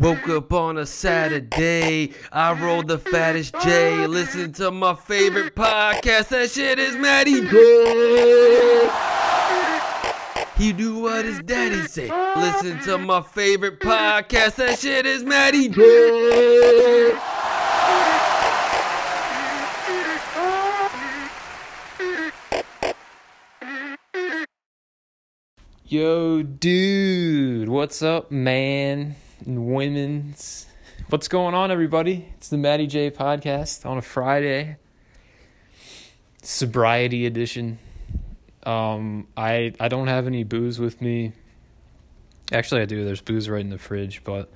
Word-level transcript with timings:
Woke 0.00 0.30
up 0.30 0.52
on 0.54 0.78
a 0.78 0.86
Saturday. 0.86 2.14
I 2.32 2.52
rolled 2.54 2.88
the 2.88 2.96
fattest 2.96 3.54
J. 3.62 4.06
Listen 4.06 4.50
to 4.54 4.70
my 4.70 4.94
favorite 4.94 5.54
podcast. 5.54 6.28
That 6.28 6.50
shit 6.50 6.78
is 6.78 6.96
Matty 6.96 7.42
J. 7.42 8.90
He 10.56 10.72
do 10.72 11.00
what 11.00 11.26
his 11.26 11.40
daddy 11.40 11.82
say. 11.82 12.10
Listen 12.34 12.80
to 12.84 12.96
my 12.96 13.20
favorite 13.20 13.78
podcast. 13.78 14.54
That 14.54 14.78
shit 14.78 15.04
is 15.04 15.22
Matty 15.22 15.68
J. 15.68 17.18
Yo, 25.84 26.42
dude, 26.42 27.68
what's 27.68 28.00
up, 28.00 28.30
man 28.30 29.16
and 29.46 29.66
women's? 29.74 30.66
What's 31.08 31.28
going 31.28 31.54
on, 31.54 31.70
everybody? 31.70 32.28
It's 32.36 32.48
the 32.48 32.58
Matty 32.58 32.86
J 32.86 33.10
podcast 33.10 33.86
on 33.86 33.98
a 33.98 34.02
Friday, 34.02 34.76
sobriety 36.42 37.26
edition. 37.26 37.78
Um, 38.64 39.26
I 39.36 39.72
I 39.80 39.88
don't 39.88 40.08
have 40.08 40.26
any 40.26 40.44
booze 40.44 40.78
with 40.78 41.00
me. 41.00 41.32
Actually, 42.52 42.82
I 42.82 42.84
do. 42.84 43.04
There's 43.04 43.20
booze 43.20 43.48
right 43.48 43.60
in 43.60 43.70
the 43.70 43.78
fridge, 43.78 44.22
but 44.24 44.50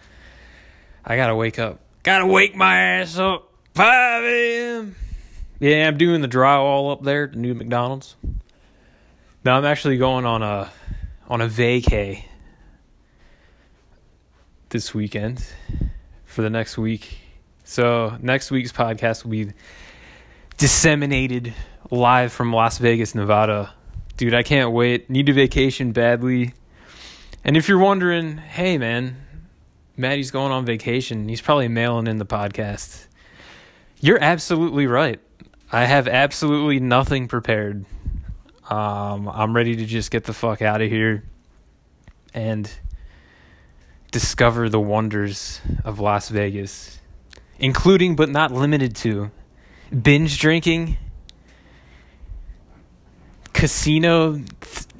I 1.04 1.16
gotta 1.16 1.34
wake 1.34 1.58
up. 1.58 1.80
Gotta 2.02 2.26
wake 2.26 2.54
my 2.54 2.78
ass 2.78 3.18
up. 3.18 3.50
5 3.74 4.24
a.m. 4.24 4.94
Yeah, 5.58 5.88
I'm 5.88 5.96
doing 5.96 6.20
the 6.20 6.28
drywall 6.28 6.92
up 6.92 7.02
there 7.02 7.24
at 7.24 7.32
the 7.32 7.38
new 7.38 7.54
McDonald's. 7.54 8.14
Now 9.44 9.56
I'm 9.56 9.64
actually 9.64 9.96
going 9.96 10.24
on 10.24 10.42
a 10.42 10.70
on 11.28 11.40
a 11.40 11.48
vacay 11.48 12.24
this 14.74 14.92
weekend 14.92 15.40
for 16.24 16.42
the 16.42 16.50
next 16.50 16.76
week. 16.76 17.18
So 17.62 18.18
next 18.20 18.50
week's 18.50 18.72
podcast 18.72 19.22
will 19.22 19.30
be 19.30 19.52
disseminated 20.56 21.54
live 21.92 22.32
from 22.32 22.52
Las 22.52 22.78
Vegas, 22.78 23.14
Nevada. 23.14 23.72
Dude, 24.16 24.34
I 24.34 24.42
can't 24.42 24.72
wait. 24.72 25.08
Need 25.08 25.28
a 25.28 25.32
vacation 25.32 25.92
badly. 25.92 26.54
And 27.44 27.56
if 27.56 27.68
you're 27.68 27.78
wondering, 27.78 28.38
hey 28.38 28.76
man, 28.76 29.16
Matty's 29.96 30.32
going 30.32 30.50
on 30.50 30.66
vacation. 30.66 31.28
He's 31.28 31.40
probably 31.40 31.68
mailing 31.68 32.08
in 32.08 32.18
the 32.18 32.26
podcast. 32.26 33.06
You're 34.00 34.20
absolutely 34.20 34.88
right. 34.88 35.20
I 35.70 35.84
have 35.84 36.08
absolutely 36.08 36.80
nothing 36.80 37.28
prepared. 37.28 37.84
Um, 38.68 39.28
I'm 39.28 39.54
ready 39.54 39.76
to 39.76 39.86
just 39.86 40.10
get 40.10 40.24
the 40.24 40.32
fuck 40.32 40.62
out 40.62 40.82
of 40.82 40.90
here 40.90 41.22
and 42.34 42.68
discover 44.14 44.68
the 44.68 44.78
wonders 44.78 45.60
of 45.84 45.98
Las 45.98 46.28
Vegas, 46.28 47.00
including 47.58 48.14
but 48.14 48.28
not 48.28 48.52
limited 48.52 48.94
to 48.94 49.32
binge 49.90 50.38
drinking, 50.38 50.96
casino 53.52 54.34
th- 54.34 54.46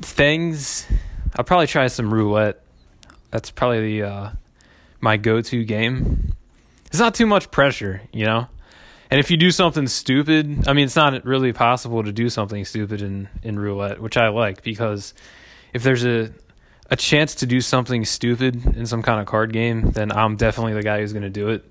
things. 0.02 0.84
I'll 1.36 1.44
probably 1.44 1.68
try 1.68 1.86
some 1.86 2.12
roulette. 2.12 2.60
That's 3.30 3.52
probably 3.52 4.00
the 4.00 4.08
uh, 4.08 4.30
my 5.00 5.16
go-to 5.16 5.64
game. 5.64 6.34
It's 6.86 6.98
not 6.98 7.14
too 7.14 7.26
much 7.26 7.52
pressure, 7.52 8.02
you 8.12 8.26
know. 8.26 8.48
And 9.12 9.20
if 9.20 9.30
you 9.30 9.36
do 9.36 9.52
something 9.52 9.86
stupid, 9.86 10.66
I 10.66 10.72
mean, 10.72 10.86
it's 10.86 10.96
not 10.96 11.24
really 11.24 11.52
possible 11.52 12.02
to 12.02 12.10
do 12.10 12.28
something 12.28 12.64
stupid 12.64 13.00
in, 13.00 13.28
in 13.44 13.60
roulette, 13.60 14.00
which 14.00 14.16
I 14.16 14.26
like 14.30 14.64
because 14.64 15.14
if 15.72 15.84
there's 15.84 16.04
a 16.04 16.32
a 16.90 16.96
chance 16.96 17.36
to 17.36 17.46
do 17.46 17.60
something 17.60 18.04
stupid 18.04 18.76
in 18.76 18.86
some 18.86 19.02
kind 19.02 19.20
of 19.20 19.26
card 19.26 19.52
game, 19.52 19.90
then 19.92 20.12
I'm 20.12 20.36
definitely 20.36 20.74
the 20.74 20.82
guy 20.82 21.00
who's 21.00 21.12
going 21.12 21.22
to 21.22 21.30
do 21.30 21.48
it. 21.48 21.64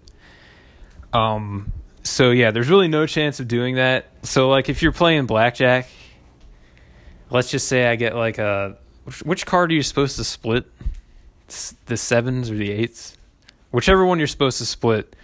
Um, 1.14 1.72
so 2.04 2.32
yeah, 2.32 2.52
there's 2.52 2.70
really 2.70 2.88
no 2.88 3.06
chance 3.06 3.40
of 3.40 3.48
doing 3.48 3.76
that. 3.76 4.08
So 4.24 4.50
like, 4.50 4.70
if 4.70 4.82
you're 4.82 4.92
playing 4.92 5.26
blackjack, 5.26 5.88
let's 7.30 7.52
just 7.52 7.68
say 7.68 7.86
I 7.86 7.96
get 7.96 8.16
like 8.16 8.38
a 8.38 8.78
which 9.24 9.46
card 9.46 9.72
are 9.72 9.76
you 9.76 9.84
supposed 9.84 10.18
to 10.18 10.24
split? 10.24 10.66
The 11.86 11.98
sevens 11.98 12.50
or 12.50 12.56
the 12.56 12.72
eights, 12.72 13.18
whichever 13.72 14.06
one 14.06 14.18
you're 14.18 14.28
supposed 14.28 14.58
to 14.58 14.66
split 14.66 15.16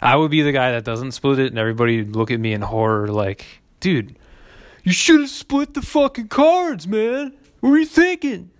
I 0.00 0.16
would 0.16 0.30
be 0.30 0.42
the 0.42 0.52
guy 0.52 0.72
that 0.72 0.84
doesn't 0.84 1.12
split 1.12 1.38
it, 1.38 1.48
and 1.48 1.58
everybody 1.58 1.98
would 1.98 2.14
look 2.14 2.30
at 2.30 2.38
me 2.38 2.52
in 2.52 2.62
horror, 2.62 3.08
like, 3.08 3.44
dude, 3.80 4.16
you 4.84 4.92
should 4.92 5.20
have 5.20 5.30
split 5.30 5.74
the 5.74 5.82
fucking 5.82 6.28
cards, 6.28 6.86
man. 6.86 7.34
What 7.60 7.70
were 7.70 7.78
you 7.78 7.86
thinking? 7.86 8.50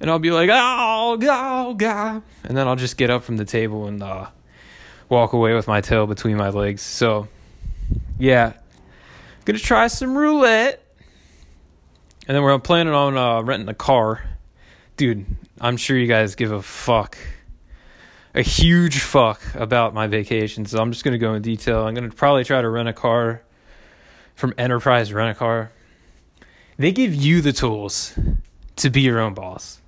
And 0.00 0.10
I'll 0.10 0.18
be 0.18 0.30
like, 0.30 0.50
oh, 0.52 1.18
oh, 1.20 1.74
God. 1.74 2.22
And 2.44 2.56
then 2.56 2.68
I'll 2.68 2.76
just 2.76 2.96
get 2.96 3.10
up 3.10 3.24
from 3.24 3.36
the 3.36 3.44
table 3.44 3.86
and 3.86 4.02
uh, 4.02 4.26
walk 5.08 5.32
away 5.32 5.54
with 5.54 5.66
my 5.66 5.80
tail 5.80 6.06
between 6.06 6.36
my 6.36 6.50
legs. 6.50 6.82
So, 6.82 7.28
yeah. 8.18 8.54
Gonna 9.44 9.58
try 9.58 9.86
some 9.86 10.16
roulette. 10.16 10.82
And 12.28 12.34
then 12.34 12.42
we're 12.42 12.58
planning 12.58 12.92
on 12.92 13.16
uh, 13.16 13.42
renting 13.42 13.68
a 13.68 13.74
car. 13.74 14.22
Dude, 14.96 15.24
I'm 15.60 15.76
sure 15.76 15.96
you 15.96 16.06
guys 16.06 16.34
give 16.34 16.52
a 16.52 16.62
fuck 16.62 17.16
a 18.36 18.42
huge 18.42 19.00
fuck 19.00 19.40
about 19.54 19.94
my 19.94 20.06
vacation, 20.06 20.66
so 20.66 20.78
I'm 20.78 20.92
just 20.92 21.04
gonna 21.04 21.16
go 21.16 21.32
in 21.32 21.42
detail. 21.42 21.86
I'm 21.86 21.94
gonna 21.94 22.10
probably 22.10 22.44
try 22.44 22.60
to 22.60 22.68
rent 22.68 22.86
a 22.86 22.92
car 22.92 23.42
from 24.34 24.52
Enterprise 24.58 25.10
Rent 25.10 25.30
a 25.30 25.34
Car. 25.34 25.72
They 26.76 26.92
give 26.92 27.14
you 27.14 27.40
the 27.40 27.54
tools 27.54 28.16
to 28.76 28.90
be 28.90 29.00
your 29.00 29.18
own 29.18 29.32
boss. 29.32 29.80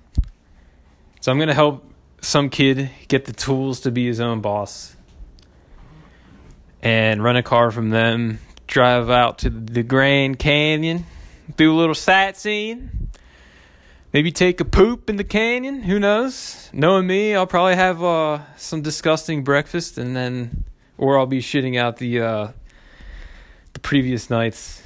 So 1.21 1.31
I'm 1.31 1.39
gonna 1.39 1.53
help 1.53 1.85
some 2.21 2.49
kid 2.49 2.89
get 3.07 3.25
the 3.25 3.33
tools 3.33 3.81
to 3.81 3.91
be 3.91 4.05
his 4.05 4.19
own 4.19 4.41
boss 4.41 4.95
and 6.81 7.23
rent 7.23 7.37
a 7.37 7.43
car 7.43 7.71
from 7.71 7.89
them, 7.89 8.39
drive 8.67 9.09
out 9.09 9.39
to 9.39 9.49
the 9.49 9.83
Grand 9.83 10.39
Canyon, 10.39 11.05
do 11.57 11.73
a 11.73 11.75
little 11.75 11.95
sightseeing 11.95 13.09
maybe 14.13 14.31
take 14.31 14.59
a 14.59 14.65
poop 14.65 15.09
in 15.09 15.15
the 15.15 15.23
canyon. 15.23 15.83
Who 15.83 15.99
knows? 15.99 16.69
Knowing 16.73 17.07
me, 17.07 17.35
I'll 17.35 17.47
probably 17.47 17.75
have 17.75 18.03
uh, 18.03 18.39
some 18.57 18.81
disgusting 18.81 19.43
breakfast, 19.43 19.97
and 19.97 20.15
then, 20.15 20.63
or 20.97 21.17
I'll 21.17 21.25
be 21.25 21.39
shitting 21.39 21.77
out 21.77 21.97
the 21.97 22.21
uh, 22.21 22.47
the 23.73 23.79
previous 23.79 24.29
night's 24.29 24.83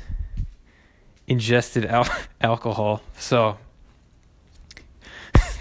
ingested 1.28 1.86
al- 1.86 2.08
alcohol. 2.42 3.02
So 3.18 3.58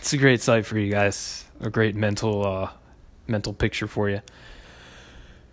it's 0.03 0.13
a 0.13 0.19
great 0.19 0.41
sight 0.41 0.67
for 0.67 0.77
you 0.77 0.91
guys. 0.91 1.45
A 1.61 1.71
great 1.71 1.95
mental 1.95 2.45
uh, 2.45 2.71
mental 3.29 3.53
picture 3.53 3.87
for 3.87 4.11
you. 4.11 4.21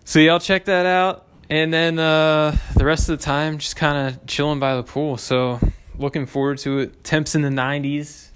So 0.06 0.18
yeah, 0.18 0.32
I'll 0.32 0.40
check 0.40 0.66
that 0.66 0.88
out. 0.88 1.28
And 1.52 1.72
then 1.72 2.00
uh, 2.00 2.58
the 2.76 2.84
rest 2.84 3.10
of 3.10 3.20
the 3.20 3.24
time, 3.24 3.60
just 3.60 3.76
kind 3.76 4.08
of 4.08 4.26
chilling 4.26 4.60
by 4.60 4.76
the 4.76 4.82
pool. 4.82 5.18
So 5.18 5.60
looking 6.00 6.26
forward 6.26 6.58
to 6.60 6.80
it. 6.80 7.04
Temps 7.04 7.36
in 7.36 7.44
the 7.44 7.50
90s. 7.50 8.30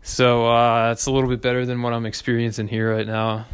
So 0.00 0.46
uh, 0.46 0.92
it's 0.92 1.04
a 1.04 1.10
little 1.10 1.28
bit 1.28 1.42
better 1.42 1.66
than 1.66 1.82
what 1.82 1.92
I'm 1.92 2.06
experiencing 2.06 2.68
here 2.68 2.96
right 2.96 3.06
now. 3.06 3.44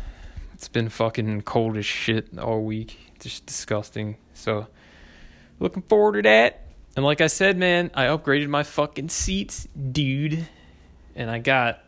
It's 0.54 0.68
been 0.68 0.88
fucking 0.90 1.42
cold 1.42 1.76
as 1.76 1.84
shit 1.84 2.38
all 2.38 2.62
week. 2.62 2.96
Just 3.18 3.46
disgusting. 3.46 4.16
So 4.32 4.68
looking 5.58 5.82
forward 5.82 6.12
to 6.12 6.22
that. 6.22 6.65
And 6.96 7.04
like 7.04 7.20
I 7.20 7.26
said, 7.26 7.58
man, 7.58 7.90
I 7.94 8.06
upgraded 8.06 8.48
my 8.48 8.62
fucking 8.62 9.10
seats, 9.10 9.68
dude. 9.92 10.48
And 11.14 11.30
I 11.30 11.38
got 11.38 11.80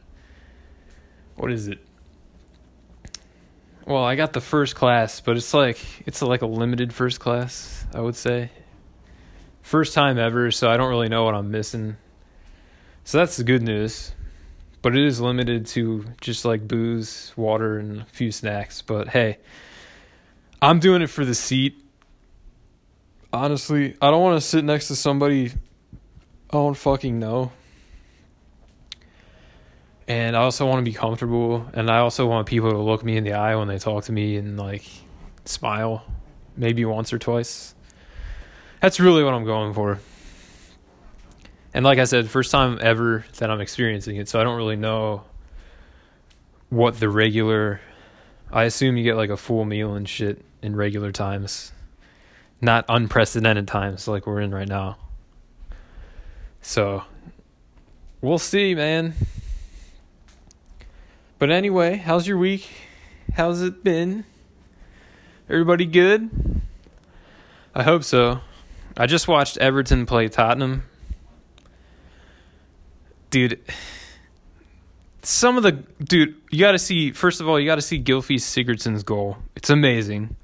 what 1.38 1.52
is 1.52 1.68
it? 1.68 1.78
Well, 3.86 4.04
I 4.04 4.16
got 4.16 4.32
the 4.32 4.40
first 4.40 4.74
class, 4.74 5.20
but 5.20 5.36
it's 5.36 5.54
like 5.54 5.78
it's 6.06 6.20
like 6.20 6.42
a 6.42 6.46
limited 6.46 6.92
first 6.92 7.20
class, 7.20 7.86
I 7.94 8.00
would 8.00 8.16
say. 8.16 8.50
First 9.62 9.94
time 9.94 10.18
ever, 10.18 10.50
so 10.50 10.68
I 10.68 10.76
don't 10.76 10.90
really 10.90 11.08
know 11.08 11.24
what 11.24 11.34
I'm 11.34 11.50
missing. 11.50 11.96
So 13.04 13.18
that's 13.18 13.36
the 13.36 13.44
good 13.44 13.62
news. 13.62 14.12
But 14.82 14.96
it 14.96 15.04
is 15.04 15.20
limited 15.20 15.66
to 15.68 16.04
just 16.20 16.44
like 16.44 16.68
booze, 16.68 17.32
water, 17.36 17.78
and 17.78 18.02
a 18.02 18.04
few 18.06 18.30
snacks. 18.30 18.82
But 18.82 19.08
hey, 19.08 19.38
I'm 20.60 20.80
doing 20.80 21.02
it 21.02 21.08
for 21.08 21.24
the 21.24 21.34
seat. 21.34 21.82
Honestly, 23.32 23.96
I 24.00 24.10
don't 24.10 24.22
want 24.22 24.40
to 24.40 24.46
sit 24.46 24.64
next 24.64 24.88
to 24.88 24.96
somebody 24.96 25.52
I 26.50 26.56
don't 26.56 26.74
fucking 26.74 27.18
know. 27.18 27.52
And 30.06 30.34
I 30.34 30.40
also 30.40 30.66
want 30.66 30.78
to 30.78 30.90
be 30.90 30.94
comfortable. 30.94 31.66
And 31.74 31.90
I 31.90 31.98
also 31.98 32.26
want 32.26 32.46
people 32.46 32.70
to 32.70 32.78
look 32.78 33.04
me 33.04 33.18
in 33.18 33.24
the 33.24 33.34
eye 33.34 33.54
when 33.56 33.68
they 33.68 33.78
talk 33.78 34.04
to 34.04 34.12
me 34.12 34.36
and 34.36 34.58
like 34.58 34.84
smile 35.44 36.04
maybe 36.56 36.86
once 36.86 37.12
or 37.12 37.18
twice. 37.18 37.74
That's 38.80 38.98
really 38.98 39.22
what 39.22 39.34
I'm 39.34 39.44
going 39.44 39.74
for. 39.74 40.00
And 41.74 41.84
like 41.84 41.98
I 41.98 42.04
said, 42.04 42.30
first 42.30 42.50
time 42.50 42.78
ever 42.80 43.26
that 43.36 43.50
I'm 43.50 43.60
experiencing 43.60 44.16
it, 44.16 44.28
so 44.30 44.40
I 44.40 44.44
don't 44.44 44.56
really 44.56 44.76
know 44.76 45.24
what 46.70 46.98
the 46.98 47.08
regular 47.08 47.80
I 48.50 48.64
assume 48.64 48.96
you 48.96 49.04
get 49.04 49.16
like 49.16 49.28
a 49.28 49.36
full 49.36 49.66
meal 49.66 49.94
and 49.94 50.08
shit 50.08 50.42
in 50.62 50.74
regular 50.74 51.12
times. 51.12 51.72
Not 52.60 52.84
unprecedented 52.88 53.68
times 53.68 54.08
like 54.08 54.26
we're 54.26 54.40
in 54.40 54.52
right 54.52 54.68
now. 54.68 54.96
So 56.60 57.04
we'll 58.20 58.38
see, 58.38 58.74
man. 58.74 59.14
But 61.38 61.50
anyway, 61.50 61.96
how's 61.96 62.26
your 62.26 62.38
week? 62.38 62.68
How's 63.34 63.62
it 63.62 63.84
been? 63.84 64.24
Everybody 65.48 65.86
good? 65.86 66.30
I 67.74 67.84
hope 67.84 68.02
so. 68.02 68.40
I 68.96 69.06
just 69.06 69.28
watched 69.28 69.56
Everton 69.58 70.04
play 70.04 70.28
Tottenham. 70.28 70.82
Dude, 73.30 73.60
some 75.22 75.56
of 75.56 75.62
the 75.62 75.72
dude, 76.02 76.34
you 76.50 76.58
got 76.58 76.72
to 76.72 76.78
see 76.78 77.12
first 77.12 77.40
of 77.40 77.48
all, 77.48 77.60
you 77.60 77.66
got 77.66 77.76
to 77.76 77.82
see 77.82 78.02
Gylfi 78.02 78.36
Sigurdsson's 78.36 79.04
goal. 79.04 79.36
It's 79.54 79.70
amazing. 79.70 80.34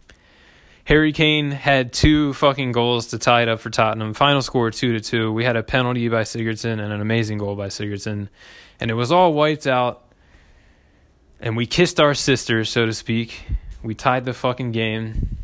Harry 0.84 1.12
Kane 1.12 1.50
had 1.50 1.92
two 1.92 2.34
fucking 2.34 2.72
goals 2.72 3.08
to 3.08 3.18
tie 3.18 3.42
it 3.42 3.48
up 3.48 3.60
for 3.60 3.70
Tottenham. 3.70 4.12
Final 4.12 4.42
score 4.42 4.70
two 4.70 4.92
to 4.92 5.00
two. 5.00 5.32
We 5.32 5.44
had 5.44 5.56
a 5.56 5.62
penalty 5.62 6.08
by 6.08 6.22
Sigurdsson 6.22 6.72
and 6.72 6.92
an 6.92 7.00
amazing 7.00 7.38
goal 7.38 7.56
by 7.56 7.68
Sigurdsson, 7.68 8.28
and 8.80 8.90
it 8.90 8.94
was 8.94 9.10
all 9.10 9.32
wiped 9.32 9.66
out. 9.66 10.02
And 11.40 11.56
we 11.56 11.66
kissed 11.66 12.00
our 12.00 12.14
sisters, 12.14 12.68
so 12.68 12.86
to 12.86 12.92
speak. 12.92 13.46
We 13.82 13.94
tied 13.94 14.24
the 14.24 14.34
fucking 14.34 14.72
game 14.72 15.36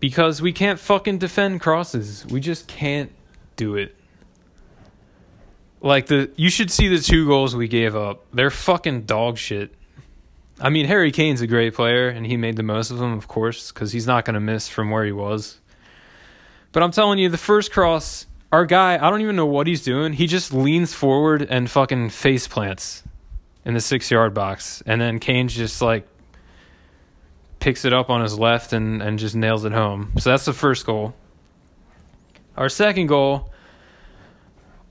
because 0.00 0.42
we 0.42 0.52
can't 0.52 0.78
fucking 0.78 1.18
defend 1.18 1.60
crosses. 1.60 2.26
We 2.26 2.40
just 2.40 2.68
can't 2.68 3.12
do 3.56 3.76
it. 3.76 3.94
Like 5.80 6.06
the 6.06 6.30
you 6.34 6.50
should 6.50 6.70
see 6.72 6.88
the 6.88 6.98
two 6.98 7.26
goals 7.26 7.54
we 7.54 7.68
gave 7.68 7.94
up. 7.94 8.24
They're 8.32 8.50
fucking 8.50 9.02
dog 9.02 9.38
shit. 9.38 9.72
I 10.60 10.70
mean, 10.70 10.86
Harry 10.86 11.12
Kane's 11.12 11.40
a 11.40 11.46
great 11.46 11.74
player 11.74 12.08
and 12.08 12.26
he 12.26 12.36
made 12.36 12.56
the 12.56 12.62
most 12.62 12.90
of 12.90 12.98
them, 12.98 13.12
of 13.12 13.28
course, 13.28 13.70
cuz 13.70 13.92
he's 13.92 14.06
not 14.06 14.24
going 14.24 14.34
to 14.34 14.40
miss 14.40 14.68
from 14.68 14.90
where 14.90 15.04
he 15.04 15.12
was. 15.12 15.58
But 16.72 16.82
I'm 16.82 16.90
telling 16.90 17.18
you, 17.18 17.28
the 17.28 17.38
first 17.38 17.72
cross, 17.72 18.26
our 18.52 18.66
guy, 18.66 18.94
I 18.94 19.10
don't 19.10 19.20
even 19.20 19.36
know 19.36 19.46
what 19.46 19.66
he's 19.66 19.82
doing. 19.82 20.14
He 20.14 20.26
just 20.26 20.52
leans 20.52 20.94
forward 20.94 21.42
and 21.42 21.70
fucking 21.70 22.10
face 22.10 22.48
plants 22.48 23.02
in 23.64 23.74
the 23.74 23.80
6-yard 23.80 24.34
box. 24.34 24.82
And 24.84 25.00
then 25.00 25.18
Kane's 25.18 25.54
just 25.54 25.80
like 25.80 26.06
picks 27.60 27.84
it 27.84 27.92
up 27.92 28.10
on 28.10 28.22
his 28.22 28.38
left 28.38 28.72
and, 28.72 29.02
and 29.02 29.18
just 29.18 29.34
nails 29.34 29.64
it 29.64 29.72
home. 29.72 30.12
So 30.18 30.30
that's 30.30 30.44
the 30.44 30.52
first 30.52 30.86
goal. 30.86 31.14
Our 32.56 32.68
second 32.68 33.06
goal, 33.06 33.52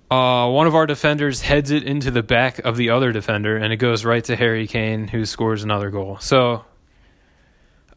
uh, 0.09 0.49
one 0.49 0.67
of 0.67 0.75
our 0.75 0.85
defenders 0.85 1.41
heads 1.41 1.71
it 1.71 1.83
into 1.83 2.11
the 2.11 2.23
back 2.23 2.59
of 2.59 2.77
the 2.77 2.89
other 2.91 3.11
defender, 3.11 3.57
and 3.57 3.73
it 3.73 3.77
goes 3.77 4.05
right 4.05 4.23
to 4.25 4.35
Harry 4.35 4.67
Kane, 4.67 5.07
who 5.07 5.25
scores 5.25 5.63
another 5.63 5.89
goal. 5.89 6.17
So 6.19 6.63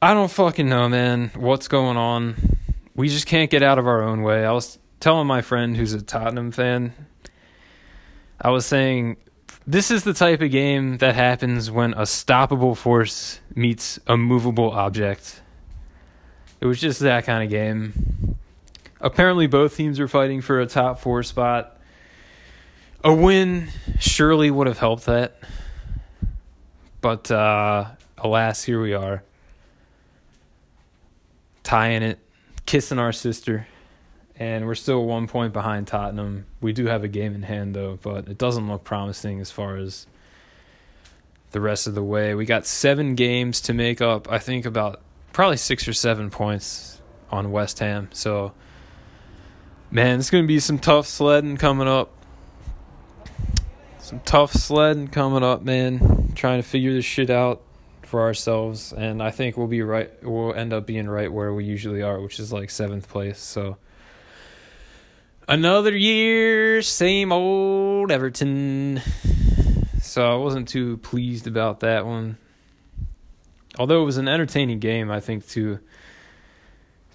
I 0.02 0.14
don't 0.14 0.30
fucking 0.30 0.68
know, 0.68 0.88
man, 0.88 1.30
what's 1.36 1.68
going 1.68 1.96
on. 1.96 2.58
We 2.94 3.08
just 3.08 3.26
can't 3.26 3.50
get 3.50 3.62
out 3.62 3.78
of 3.78 3.86
our 3.86 4.02
own 4.02 4.22
way. 4.22 4.44
I 4.44 4.52
was 4.52 4.78
telling 4.98 5.26
my 5.26 5.40
friend 5.40 5.76
who's 5.76 5.92
a 5.92 6.02
Tottenham 6.02 6.50
fan, 6.52 6.94
I 8.40 8.50
was 8.50 8.66
saying 8.66 9.16
this 9.66 9.90
is 9.90 10.04
the 10.04 10.14
type 10.14 10.40
of 10.40 10.50
game 10.50 10.98
that 10.98 11.14
happens 11.14 11.70
when 11.70 11.92
a 11.92 12.02
stoppable 12.02 12.76
force 12.76 13.40
meets 13.54 13.98
a 14.06 14.16
movable 14.16 14.70
object. 14.70 15.42
It 16.60 16.66
was 16.66 16.80
just 16.80 17.00
that 17.00 17.24
kind 17.24 17.44
of 17.44 17.50
game. 17.50 18.36
Apparently, 19.00 19.46
both 19.46 19.76
teams 19.76 20.00
are 20.00 20.08
fighting 20.08 20.40
for 20.40 20.60
a 20.60 20.66
top 20.66 20.98
four 20.98 21.22
spot. 21.22 21.79
A 23.02 23.12
win 23.12 23.68
surely 23.98 24.50
would 24.50 24.66
have 24.66 24.78
helped 24.78 25.06
that. 25.06 25.36
But 27.00 27.30
uh, 27.30 27.86
alas, 28.18 28.62
here 28.62 28.80
we 28.80 28.94
are. 28.94 29.22
Tying 31.62 32.02
it, 32.02 32.18
kissing 32.66 32.98
our 32.98 33.12
sister 33.12 33.66
and 34.40 34.66
we're 34.66 34.74
still 34.74 35.04
one 35.04 35.28
point 35.28 35.52
behind 35.52 35.86
Tottenham. 35.86 36.46
We 36.62 36.72
do 36.72 36.86
have 36.86 37.04
a 37.04 37.08
game 37.08 37.34
in 37.34 37.42
hand 37.42 37.76
though, 37.76 37.98
but 38.00 38.26
it 38.26 38.38
doesn't 38.38 38.68
look 38.68 38.82
promising 38.82 39.38
as 39.38 39.50
far 39.50 39.76
as 39.76 40.06
the 41.50 41.60
rest 41.60 41.86
of 41.86 41.94
the 41.94 42.02
way. 42.02 42.34
We 42.34 42.46
got 42.46 42.66
seven 42.66 43.14
games 43.14 43.60
to 43.62 43.74
make 43.74 44.00
up. 44.00 44.32
I 44.32 44.38
think 44.38 44.64
about 44.64 45.02
probably 45.34 45.58
six 45.58 45.86
or 45.86 45.92
seven 45.92 46.30
points 46.30 47.02
on 47.30 47.52
West 47.52 47.80
Ham. 47.80 48.08
So, 48.12 48.54
man, 49.90 50.18
it's 50.18 50.30
gonna 50.30 50.46
be 50.46 50.58
some 50.58 50.78
tough 50.78 51.06
sledding 51.06 51.58
coming 51.58 51.86
up. 51.86 52.10
Some 54.10 54.20
tough 54.24 54.52
sledding 54.52 55.06
coming 55.06 55.44
up, 55.44 55.62
man. 55.62 56.32
Trying 56.34 56.60
to 56.60 56.68
figure 56.68 56.92
this 56.92 57.04
shit 57.04 57.30
out 57.30 57.62
for 58.02 58.22
ourselves, 58.22 58.92
and 58.92 59.22
I 59.22 59.30
think 59.30 59.56
we'll 59.56 59.68
be 59.68 59.82
right. 59.82 60.10
We'll 60.24 60.52
end 60.52 60.72
up 60.72 60.84
being 60.84 61.08
right 61.08 61.32
where 61.32 61.54
we 61.54 61.64
usually 61.64 62.02
are, 62.02 62.20
which 62.20 62.40
is 62.40 62.52
like 62.52 62.70
seventh 62.70 63.08
place. 63.08 63.38
So 63.38 63.76
another 65.46 65.96
year, 65.96 66.82
same 66.82 67.30
old 67.30 68.10
Everton. 68.10 69.00
So 70.00 70.28
I 70.28 70.34
wasn't 70.34 70.66
too 70.66 70.96
pleased 70.96 71.46
about 71.46 71.78
that 71.78 72.04
one. 72.04 72.36
Although 73.78 74.02
it 74.02 74.06
was 74.06 74.16
an 74.16 74.26
entertaining 74.26 74.80
game, 74.80 75.08
I 75.08 75.20
think 75.20 75.46
to 75.50 75.78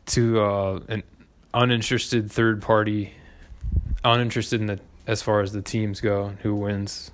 to 0.06 0.40
uh, 0.40 0.80
an 0.88 1.04
uninterested 1.54 2.32
third 2.32 2.62
party, 2.62 3.12
uninterested 4.06 4.62
in 4.62 4.68
the 4.68 4.80
as 5.08 5.22
far 5.22 5.42
as 5.42 5.52
the 5.52 5.62
teams 5.62 6.02
go, 6.02 6.34
who 6.42 6.56
wins. 6.56 7.12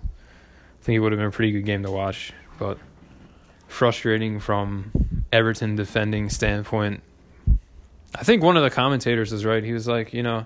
I 0.81 0.83
think 0.83 0.95
it 0.95 0.99
would 0.99 1.11
have 1.11 1.19
been 1.19 1.27
a 1.27 1.31
pretty 1.31 1.51
good 1.51 1.65
game 1.65 1.83
to 1.83 1.91
watch, 1.91 2.33
but 2.57 2.77
frustrating 3.67 4.39
from 4.39 5.23
Everton 5.31 5.75
defending 5.75 6.29
standpoint. 6.29 7.03
I 8.15 8.23
think 8.23 8.43
one 8.43 8.57
of 8.57 8.63
the 8.63 8.69
commentators 8.69 9.31
was 9.31 9.45
right. 9.45 9.63
He 9.63 9.73
was 9.73 9.87
like, 9.87 10.13
you 10.13 10.23
know, 10.23 10.45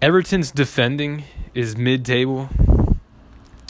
Everton's 0.00 0.50
defending 0.50 1.24
is 1.54 1.76
mid 1.76 2.04
table, 2.04 2.48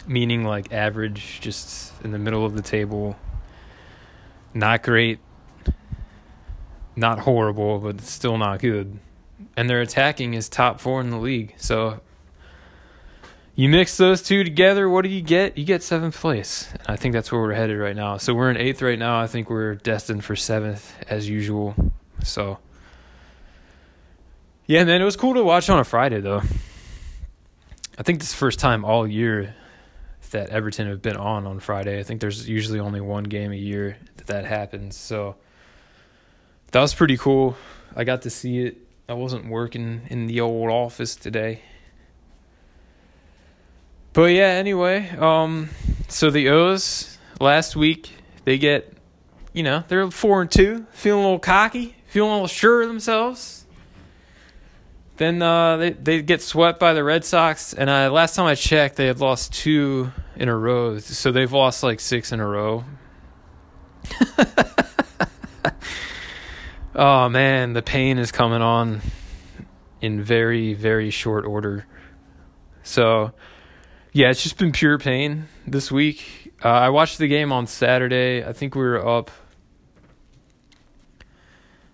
meaning 0.05 0.43
like 0.43 0.71
average, 0.71 1.39
just 1.41 1.93
in 2.03 2.11
the 2.11 2.19
middle 2.19 2.45
of 2.45 2.55
the 2.55 2.61
table. 2.61 3.17
Not 4.53 4.83
great, 4.83 5.19
not 6.95 7.19
horrible, 7.19 7.79
but 7.79 8.01
still 8.01 8.37
not 8.37 8.59
good. 8.59 8.99
And 9.55 9.69
their 9.69 9.81
attacking 9.81 10.33
is 10.33 10.49
top 10.49 10.79
four 10.79 11.01
in 11.01 11.09
the 11.09 11.17
league. 11.17 11.53
So 11.57 12.01
you 13.57 13.69
mix 13.69 13.97
those 13.97 14.21
two 14.21 14.43
together, 14.43 14.87
what 14.87 15.01
do 15.01 15.09
you 15.09 15.21
get? 15.21 15.57
You 15.57 15.65
get 15.65 15.81
seventh 15.81 16.15
place. 16.15 16.69
And 16.73 16.89
I 16.89 16.95
think 16.95 17.13
that's 17.13 17.31
where 17.31 17.41
we're 17.41 17.53
headed 17.53 17.79
right 17.79 17.95
now. 17.95 18.17
So 18.17 18.35
we're 18.35 18.51
in 18.51 18.57
eighth 18.57 18.83
right 18.83 18.99
now. 18.99 19.19
I 19.19 19.25
think 19.25 19.49
we're 19.49 19.73
destined 19.73 20.23
for 20.23 20.35
seventh 20.35 20.93
as 21.09 21.27
usual. 21.27 21.73
So 22.23 22.59
yeah, 24.67 24.83
man, 24.83 25.01
it 25.01 25.05
was 25.05 25.15
cool 25.15 25.33
to 25.33 25.43
watch 25.43 25.71
on 25.71 25.79
a 25.79 25.83
Friday 25.83 26.21
though. 26.21 26.43
I 27.97 28.03
think 28.03 28.19
this 28.19 28.27
is 28.27 28.33
the 28.35 28.37
first 28.37 28.59
time 28.59 28.85
all 28.85 29.07
year 29.07 29.55
that 30.29 30.49
Everton 30.49 30.87
have 30.87 31.01
been 31.01 31.17
on 31.17 31.47
on 31.47 31.59
Friday. 31.59 31.99
I 31.99 32.03
think 32.03 32.21
there's 32.21 32.47
usually 32.47 32.79
only 32.79 33.01
one 33.01 33.23
game 33.23 33.51
a 33.51 33.57
year 33.57 33.97
that 34.17 34.27
that 34.27 34.45
happens. 34.45 34.95
So 34.95 35.35
that 36.73 36.81
was 36.81 36.93
pretty 36.93 37.17
cool. 37.17 37.57
I 37.95 38.03
got 38.03 38.21
to 38.21 38.29
see 38.29 38.59
it. 38.59 38.77
I 39.09 39.13
wasn't 39.13 39.49
working 39.49 40.01
in 40.11 40.27
the 40.27 40.41
old 40.41 40.69
office 40.69 41.15
today. 41.15 41.63
But 44.17 44.31
yeah, 44.31 44.47
anyway, 44.47 45.09
um 45.11 45.69
so 46.07 46.31
the 46.31 46.49
O's 46.49 47.19
last 47.39 47.75
week 47.75 48.09
they 48.45 48.57
get 48.57 48.91
you 49.53 49.61
know, 49.61 49.83
they're 49.87 50.09
4 50.09 50.41
and 50.41 50.49
2, 50.49 50.87
feeling 50.91 51.19
a 51.19 51.23
little 51.23 51.39
cocky, 51.39 51.95
feeling 52.07 52.31
a 52.31 52.33
little 52.33 52.47
sure 52.47 52.81
of 52.81 52.87
themselves 52.87 53.67
then 55.17 55.41
uh, 55.41 55.77
they 55.77 55.91
they 55.91 56.21
get 56.21 56.41
swept 56.41 56.79
by 56.79 56.93
the 56.93 57.03
Red 57.03 57.25
Sox, 57.25 57.73
and 57.73 57.89
I, 57.89 58.07
last 58.07 58.35
time 58.35 58.45
I 58.45 58.55
checked, 58.55 58.95
they 58.95 59.07
had 59.07 59.19
lost 59.19 59.53
two 59.53 60.11
in 60.35 60.47
a 60.47 60.55
row. 60.55 60.99
So 60.99 61.31
they've 61.31 61.51
lost 61.51 61.83
like 61.83 61.99
six 61.99 62.31
in 62.31 62.39
a 62.39 62.47
row. 62.47 62.85
oh 66.95 67.29
man, 67.29 67.73
the 67.73 67.81
pain 67.81 68.19
is 68.19 68.31
coming 68.31 68.61
on 68.61 69.01
in 70.01 70.21
very 70.21 70.75
very 70.75 71.09
short 71.09 71.45
order. 71.45 71.87
So 72.83 73.33
yeah, 74.13 74.29
it's 74.29 74.43
just 74.43 74.57
been 74.57 74.71
pure 74.71 74.97
pain 74.97 75.47
this 75.65 75.91
week. 75.91 76.53
Uh, 76.63 76.69
I 76.69 76.89
watched 76.89 77.17
the 77.17 77.27
game 77.27 77.51
on 77.51 77.67
Saturday. 77.67 78.43
I 78.43 78.53
think 78.53 78.75
we 78.75 78.81
were 78.81 79.05
up. 79.05 79.31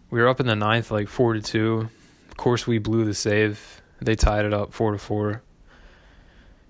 We 0.10 0.22
were 0.22 0.28
up 0.28 0.40
in 0.40 0.46
the 0.46 0.56
ninth, 0.56 0.92
like 0.92 1.08
four 1.08 1.34
to 1.34 1.42
two 1.42 1.90
of 2.34 2.38
course, 2.38 2.66
we 2.66 2.80
blew 2.80 3.06
the 3.06 3.14
save. 3.14 3.84
They 4.02 4.16
tied 4.16 4.46
it 4.46 4.56
up 4.56 4.74
four 4.74 4.92
to 4.92 4.98
four, 4.98 5.44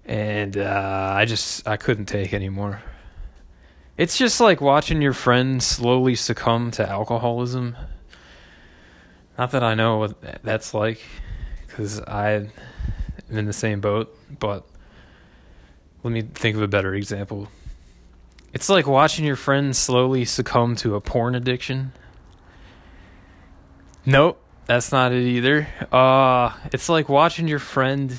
and 0.03 0.57
uh, 0.57 1.13
I 1.15 1.23
just 1.23 1.65
I 1.65 1.77
couldn't 1.77 2.07
take 2.07 2.33
anymore. 2.33 2.81
It's 3.95 4.17
just 4.17 4.41
like 4.41 4.59
watching 4.59 5.01
your 5.01 5.13
friend 5.13 5.63
slowly 5.63 6.15
succumb 6.15 6.71
to 6.71 6.89
alcoholism. 6.89 7.77
Not 9.37 9.51
that 9.51 9.63
I 9.63 9.73
know 9.73 9.99
what 9.99 10.43
that's 10.43 10.73
like, 10.73 10.99
because 11.65 12.01
I'm 12.05 12.51
in 13.29 13.45
the 13.45 13.53
same 13.53 13.79
boat. 13.79 14.13
But 14.37 14.67
let 16.03 16.11
me 16.11 16.21
think 16.21 16.55
of 16.55 16.61
a 16.61 16.67
better 16.67 16.93
example. 16.93 17.47
It's 18.53 18.69
like 18.69 18.85
watching 18.85 19.25
your 19.25 19.35
friend 19.35 19.75
slowly 19.75 20.25
succumb 20.25 20.75
to 20.77 20.95
a 20.95 21.01
porn 21.01 21.33
addiction. 21.33 21.93
Nope. 24.05 24.39
That's 24.65 24.91
not 24.91 25.11
it 25.11 25.23
either. 25.23 25.67
Uh, 25.91 26.53
it's 26.71 26.87
like 26.87 27.09
watching 27.09 27.47
your 27.47 27.59
friend 27.59 28.17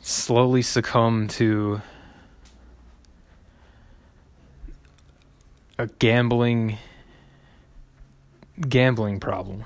slowly 0.00 0.62
succumb 0.62 1.28
to 1.28 1.80
a 5.78 5.86
gambling 5.86 6.78
gambling 8.68 9.20
problem. 9.20 9.64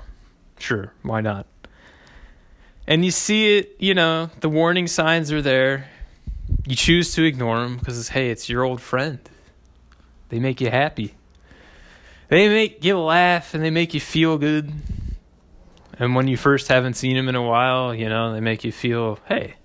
Sure, 0.59 0.93
why 1.01 1.21
not? 1.21 1.47
And 2.87 3.03
you 3.03 3.11
see 3.11 3.57
it, 3.57 3.75
you 3.79 3.93
know, 3.93 4.29
the 4.41 4.49
warning 4.49 4.87
signs 4.87 5.31
are 5.31 5.41
there. 5.41 5.89
You 6.67 6.75
choose 6.75 7.13
to 7.15 7.23
ignore 7.23 7.59
them 7.59 7.77
because, 7.77 8.09
hey, 8.09 8.29
it's 8.29 8.47
your 8.49 8.63
old 8.63 8.81
friend. 8.81 9.19
They 10.29 10.39
make 10.39 10.61
you 10.61 10.69
happy. 10.69 11.15
They 12.27 12.47
make 12.49 12.83
you 12.83 12.99
laugh 12.99 13.53
and 13.53 13.63
they 13.63 13.69
make 13.69 13.93
you 13.93 13.99
feel 13.99 14.37
good. 14.37 14.71
And 15.97 16.15
when 16.15 16.27
you 16.27 16.37
first 16.37 16.67
haven't 16.67 16.95
seen 16.95 17.15
them 17.15 17.29
in 17.29 17.35
a 17.35 17.41
while, 17.41 17.93
you 17.93 18.09
know, 18.09 18.33
they 18.33 18.41
make 18.41 18.63
you 18.63 18.71
feel, 18.71 19.19
hey, 19.27 19.55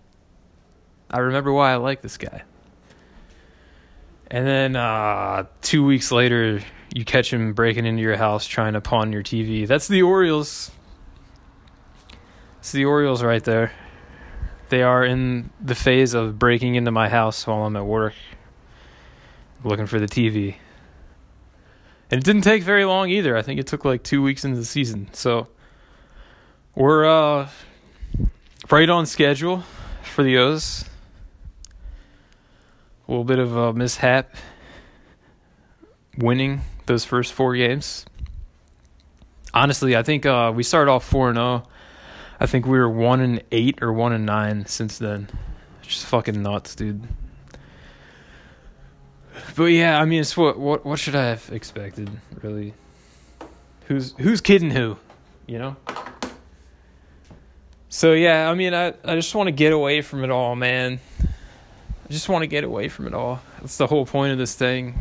I 1.11 1.19
remember 1.19 1.53
why 1.53 1.73
I 1.73 1.77
like 1.77 2.03
this 2.03 2.17
guy. 2.17 2.43
And 4.31 4.47
then 4.47 4.77
uh, 4.77 5.47
two 5.61 5.85
weeks 5.85 6.13
later, 6.13 6.61
you 6.95 7.05
catch 7.05 7.33
him 7.33 7.53
breaking 7.53 7.85
into 7.85 8.01
your 8.01 8.17
house 8.17 8.47
trying 8.47 8.75
to 8.75 8.81
pawn 8.81 9.13
your 9.13 9.23
TV. 9.23 9.67
That's 9.67 9.89
the 9.89 10.03
Orioles. 10.03 10.71
It's 12.61 12.73
the 12.73 12.85
Orioles 12.85 13.23
right 13.23 13.43
there. 13.43 13.73
They 14.69 14.83
are 14.83 15.03
in 15.03 15.49
the 15.63 15.75
phase 15.75 16.13
of 16.13 16.39
breaking 16.39 16.75
into 16.75 16.91
my 16.91 17.09
house 17.09 17.47
while 17.47 17.65
I'm 17.65 17.75
at 17.75 17.87
work, 17.87 18.13
looking 19.65 19.87
for 19.87 19.99
the 19.99 20.07
TV. 20.07 20.57
And 22.11 22.21
it 22.21 22.25
didn't 22.25 22.43
take 22.43 22.63
very 22.63 22.85
long 22.85 23.09
either. 23.09 23.35
I 23.35 23.41
think 23.41 23.61
it 23.61 23.67
took 23.67 23.87
like 23.87 24.03
two 24.03 24.21
weeks 24.21 24.45
into 24.45 24.59
the 24.59 24.67
season. 24.67 25.09
So 25.15 25.49
we're 26.75 27.07
uh, 27.07 27.49
right 28.71 28.91
on 28.91 29.07
schedule 29.07 29.65
for 30.03 30.23
the 30.23 30.37
O's. 30.37 30.85
A 33.09 33.11
little 33.11 33.25
bit 33.25 33.39
of 33.39 33.57
a 33.57 33.73
mishap 33.73 34.37
winning 36.19 36.61
those 36.85 37.07
first 37.07 37.33
four 37.33 37.57
games. 37.57 38.05
Honestly, 39.55 39.97
I 39.97 40.03
think 40.03 40.27
uh, 40.27 40.53
we 40.55 40.63
started 40.63 40.91
off 40.91 41.07
four 41.07 41.31
and 41.31 41.39
zero. 41.39 41.63
I 42.41 42.47
think 42.47 42.65
we 42.65 42.79
were 42.79 42.89
one 42.89 43.21
and 43.21 43.43
eight 43.53 43.83
or 43.83 43.93
one 43.93 44.15
and 44.15 44.25
nine 44.25 44.65
since 44.65 44.97
then. 44.97 45.29
It's 45.81 45.89
Just 45.89 46.07
fucking 46.07 46.43
nuts, 46.43 46.75
dude. 46.75 47.07
But 49.55 49.67
yeah, 49.67 50.01
I 50.01 50.07
mean, 50.07 50.23
it's 50.23 50.37
what 50.37 50.59
what 50.59 50.87
what 50.87 50.99
should 50.99 51.15
I 51.15 51.27
have 51.27 51.51
expected, 51.53 52.11
really? 52.43 52.73
Who's 53.87 54.15
who's 54.19 54.41
kidding 54.41 54.71
who, 54.71 54.97
you 55.47 55.59
know? 55.59 55.77
So 57.91 58.13
yeah, 58.13 58.51
I 58.51 58.55
mean, 58.55 58.73
I 58.73 58.95
I 59.05 59.17
just 59.17 59.35
want 59.35 59.49
to 59.49 59.53
get 59.53 59.75
away 59.75 60.01
from 60.01 60.25
it 60.25 60.31
all, 60.31 60.57
man. 60.57 60.99
I 61.23 62.13
just 62.13 62.29
want 62.29 62.43
to 62.43 62.47
get 62.47 62.65
away 62.65 62.89
from 62.89 63.07
it 63.07 63.13
all. 63.13 63.41
That's 63.61 63.77
the 63.77 63.87
whole 63.87 64.07
point 64.07 64.33
of 64.33 64.39
this 64.39 64.55
thing. 64.55 65.01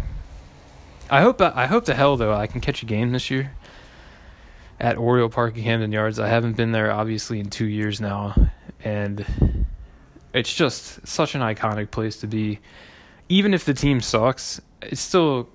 I 1.10 1.22
hope 1.22 1.42
I 1.42 1.68
hope 1.68 1.86
to 1.86 1.94
hell 1.94 2.18
though 2.18 2.34
I 2.34 2.48
can 2.48 2.60
catch 2.60 2.84
a 2.84 2.86
game 2.86 3.14
this 3.14 3.32
year 3.32 3.52
at 4.80 4.98
Oriole 4.98 5.30
Park 5.30 5.58
at 5.58 5.64
Camden 5.64 5.92
Yards. 5.92 6.20
I 6.20 6.28
haven't 6.28 6.56
been 6.56 6.72
there 6.72 6.92
obviously 6.92 7.40
in 7.40 7.50
two 7.50 7.66
years 7.66 8.00
now, 8.00 8.36
and 8.84 9.26
it's 10.34 10.54
just 10.54 11.06
such 11.08 11.36
an 11.36 11.42
iconic 11.42 11.92
place 11.92 12.18
to 12.18 12.28
be. 12.28 12.60
Even 13.28 13.54
if 13.54 13.66
the 13.66 13.74
team 13.74 14.02
sucks, 14.02 14.60
it's 14.82 15.02
still 15.02 15.50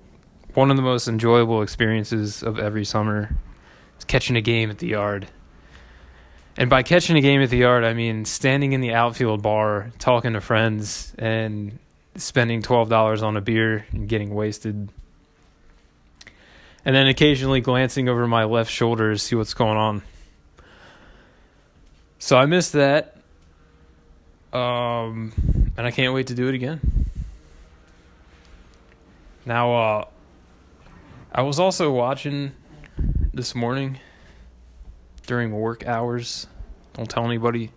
one 0.53 0.71
of 0.71 0.77
the 0.77 0.83
most 0.83 1.07
enjoyable 1.07 1.61
experiences 1.61 2.41
of 2.43 2.59
every 2.59 2.85
summer. 2.85 3.35
Is 3.97 4.05
catching 4.05 4.35
a 4.35 4.41
game 4.41 4.69
at 4.69 4.79
the 4.79 4.87
yard. 4.87 5.27
And 6.57 6.69
by 6.69 6.83
catching 6.83 7.17
a 7.17 7.21
game 7.21 7.41
at 7.41 7.49
the 7.49 7.57
yard, 7.57 7.83
I 7.83 7.93
mean 7.93 8.25
standing 8.25 8.73
in 8.73 8.81
the 8.81 8.93
outfield 8.93 9.41
bar, 9.41 9.91
talking 9.99 10.33
to 10.33 10.41
friends, 10.41 11.13
and 11.17 11.79
spending 12.15 12.61
twelve 12.61 12.89
dollars 12.89 13.23
on 13.23 13.35
a 13.35 13.41
beer 13.41 13.85
and 13.91 14.07
getting 14.07 14.33
wasted 14.33 14.89
and 16.85 16.95
then 16.95 17.07
occasionally 17.07 17.61
glancing 17.61 18.07
over 18.07 18.27
my 18.27 18.43
left 18.43 18.71
shoulder 18.71 19.11
to 19.11 19.19
see 19.19 19.35
what's 19.35 19.55
going 19.55 19.77
on. 19.77 20.03
So 22.19 22.37
I 22.37 22.45
missed 22.45 22.73
that. 22.73 23.17
Um, 24.53 25.33
and 25.75 25.85
I 25.85 25.91
can't 25.91 26.13
wait 26.13 26.27
to 26.27 26.35
do 26.35 26.47
it 26.47 26.55
again. 26.55 26.79
Now, 29.45 29.73
uh, 29.73 30.05
I 31.31 31.41
was 31.41 31.59
also 31.59 31.91
watching 31.91 32.53
this 33.33 33.53
morning 33.53 33.99
during 35.27 35.51
work 35.51 35.85
hours. 35.85 36.47
Don't 36.93 37.09
tell 37.09 37.25
anybody. 37.25 37.71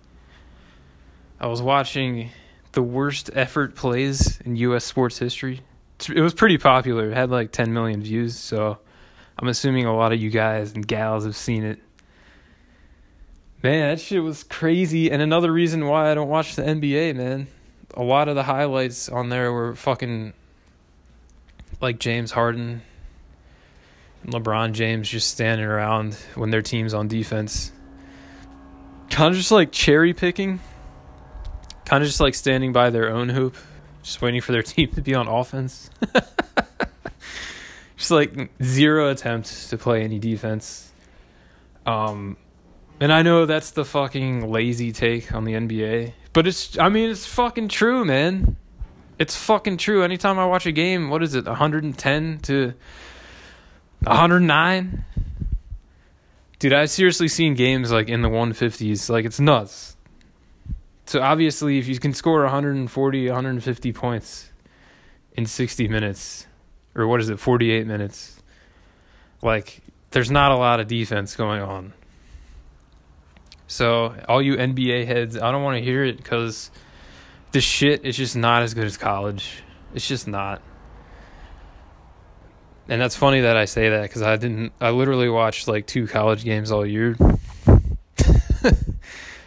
I 1.41 1.49
was 1.49 1.61
watching 1.61 2.31
the 2.73 2.83
worst 2.83 3.31
effort 3.35 3.75
plays 3.75 4.41
in 4.43 4.55
U.S. 4.57 4.85
sports 4.85 5.19
history. 5.19 5.62
It 6.09 6.21
was 6.21 6.35
pretty 6.35 6.59
popular. 6.59 7.11
It 7.11 7.15
had 7.15 7.31
like 7.31 7.50
10 7.50 7.73
million 7.73 8.03
views, 8.03 8.37
so 8.37 8.79
I'm 9.38 9.49
assuming 9.49 9.87
a 9.87 9.97
lot 9.97 10.12
of 10.12 10.21
you 10.21 10.30
guys 10.30 10.73
and 10.73 10.87
gals 10.87 11.25
have 11.25 11.37
seen 11.37 11.64
it. 11.64 11.78
Man, 13.62 13.90
that 13.90 14.00
shit 14.00 14.23
was 14.23 14.42
crazy. 14.45 15.11
And 15.11 15.23
another 15.23 15.52
reason 15.52 15.87
why 15.87 16.11
I 16.11 16.14
don't 16.14 16.28
watch 16.28 16.57
the 16.57 16.62
NBA, 16.62 17.14
man. 17.14 17.47
A 17.95 18.02
lot 18.02 18.28
of 18.28 18.35
the 18.35 18.45
highlights 18.45 19.09
on 19.09 19.28
there 19.28 19.52
were 19.52 19.75
fucking 19.75 20.33
like 21.80 21.99
James 21.99 22.33
Harden 22.33 22.83
and 24.23 24.33
LeBron 24.33 24.73
James 24.73 25.09
just 25.09 25.30
standing 25.30 25.66
around 25.66 26.14
when 26.35 26.50
their 26.50 26.62
team's 26.62 26.95
on 26.95 27.09
defense. 27.09 27.73
Kind 29.11 29.33
of 29.33 29.37
just 29.37 29.52
like 29.52 29.73
cherry 29.73 30.14
picking. 30.14 30.61
Kind 31.85 32.02
of 32.02 32.09
just 32.09 32.21
like 32.21 32.35
standing 32.35 32.73
by 32.73 32.90
their 32.90 33.11
own 33.11 33.28
hoop, 33.28 33.57
just 34.02 34.21
waiting 34.21 34.40
for 34.40 34.52
their 34.52 34.62
team 34.64 34.90
to 34.92 35.00
be 35.00 35.14
on 35.14 35.28
offense. 35.28 35.90
just 37.99 38.12
like 38.12 38.50
zero 38.62 39.11
attempts 39.11 39.69
to 39.71 39.76
play 39.76 40.02
any 40.02 40.19
defense. 40.19 40.93
Um, 41.85 42.37
and 43.00 43.12
I 43.12 43.23
know 43.23 43.45
that's 43.45 43.73
the 43.73 43.85
fucking 43.85 44.50
lazy 44.50 44.93
take 44.93 45.35
on 45.35 45.45
the 45.45 45.52
NBA, 45.52 46.12
but 46.33 46.47
it's 46.47 46.78
I 46.78 46.88
mean 46.88 47.11
it's 47.11 47.26
fucking 47.26 47.69
true, 47.69 48.05
man. 48.05 48.57
It's 49.19 49.37
fucking 49.37 49.78
true. 49.78 50.05
Anytime 50.05 50.38
I 50.38 50.47
watch 50.47 50.64
a 50.64 50.73
game, 50.73 51.11
what 51.11 51.23
is 51.25 51.35
it, 51.35 51.45
110 51.45 52.38
to 52.40 52.75
109? 54.05 55.05
Dude, 56.61 56.73
I've 56.73 56.90
seriously 56.90 57.28
seen 57.28 57.55
games 57.55 57.90
like 57.90 58.09
in 58.09 58.23
the 58.23 58.28
150s. 58.28 59.11
Like 59.11 59.25
it's 59.25 59.40
nuts. 59.40 59.97
So 61.07 61.21
obviously, 61.21 61.78
if 61.78 61.88
you 61.88 61.99
can 61.99 62.12
score 62.12 62.43
140, 62.43 63.26
150 63.26 63.93
points 63.93 64.52
in 65.33 65.47
60 65.47 65.88
minutes, 65.88 66.48
or 66.99 67.07
what 67.07 67.21
is 67.21 67.28
it, 67.28 67.38
48 67.38 67.87
minutes, 67.87 68.43
like 69.43 69.81
there's 70.11 70.31
not 70.31 70.52
a 70.52 70.57
lot 70.57 70.81
of 70.81 70.88
defense 70.88 71.37
going 71.37 71.62
on. 71.62 71.93
So 73.67 74.14
all 74.28 74.40
you 74.40 74.57
NBA 74.57 75.07
heads, 75.07 75.37
I 75.37 75.52
don't 75.52 75.62
want 75.62 75.76
to 75.78 75.85
hear 75.85 76.02
it 76.05 76.17
because 76.17 76.71
the 77.52 77.61
shit 77.61 78.05
is 78.05 78.17
just 78.17 78.35
not 78.35 78.62
as 78.62 78.75
good 78.75 78.85
as 78.85 78.97
college. 78.97 79.62
It's 79.95 80.09
just 80.09 80.26
not. 80.26 80.62
And 82.88 83.00
that's 83.00 83.17
funny 83.17 83.43
that 83.43 83.57
I 83.57 83.67
say 83.67 83.90
that 83.90 84.02
because 84.02 84.23
I 84.23 84.37
didn't. 84.37 84.73
I 84.81 84.90
literally 84.90 85.28
watched 85.28 85.69
like 85.69 85.87
two 85.87 86.07
college 86.07 86.45
games 86.45 86.73
all 86.73 86.87
year. 86.87 87.17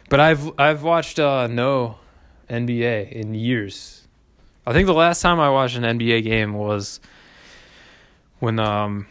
but 0.10 0.20
I've 0.20 0.52
I've 0.60 0.84
watched 0.84 1.18
uh, 1.18 1.48
no 1.48 1.98
NBA 2.48 3.12
in 3.12 3.34
years. 3.34 4.08
I 4.66 4.74
think 4.74 4.86
the 4.86 4.94
last 4.94 5.22
time 5.22 5.40
I 5.40 5.50
watched 5.50 5.76
an 5.76 5.84
NBA 5.84 6.24
game 6.24 6.54
was 6.54 7.00
when 8.42 8.60
um 8.60 9.08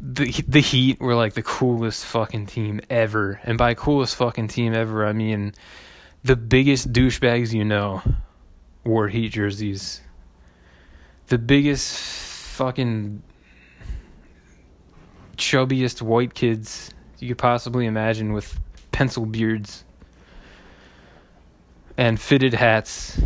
the 0.00 0.30
the 0.48 0.60
Heat 0.60 0.98
were 1.00 1.14
like 1.14 1.34
the 1.34 1.42
coolest 1.42 2.06
fucking 2.06 2.46
team 2.46 2.80
ever, 2.88 3.40
and 3.44 3.58
by 3.58 3.74
coolest 3.74 4.16
fucking 4.16 4.48
team 4.48 4.72
ever, 4.72 5.04
I 5.04 5.12
mean 5.12 5.52
the 6.22 6.36
biggest 6.36 6.92
douchebags 6.92 7.52
you 7.52 7.64
know 7.64 8.02
wore 8.84 9.08
Heat 9.08 9.32
jerseys. 9.32 10.00
The 11.26 11.36
biggest 11.36 11.98
fucking 12.54 13.22
chubbiest 15.36 16.00
white 16.00 16.34
kids 16.34 16.90
you 17.18 17.28
could 17.28 17.38
possibly 17.38 17.86
imagine 17.86 18.32
with 18.32 18.58
pencil 18.92 19.26
beards 19.26 19.84
and 21.96 22.20
fitted 22.20 22.54
hats 22.54 23.20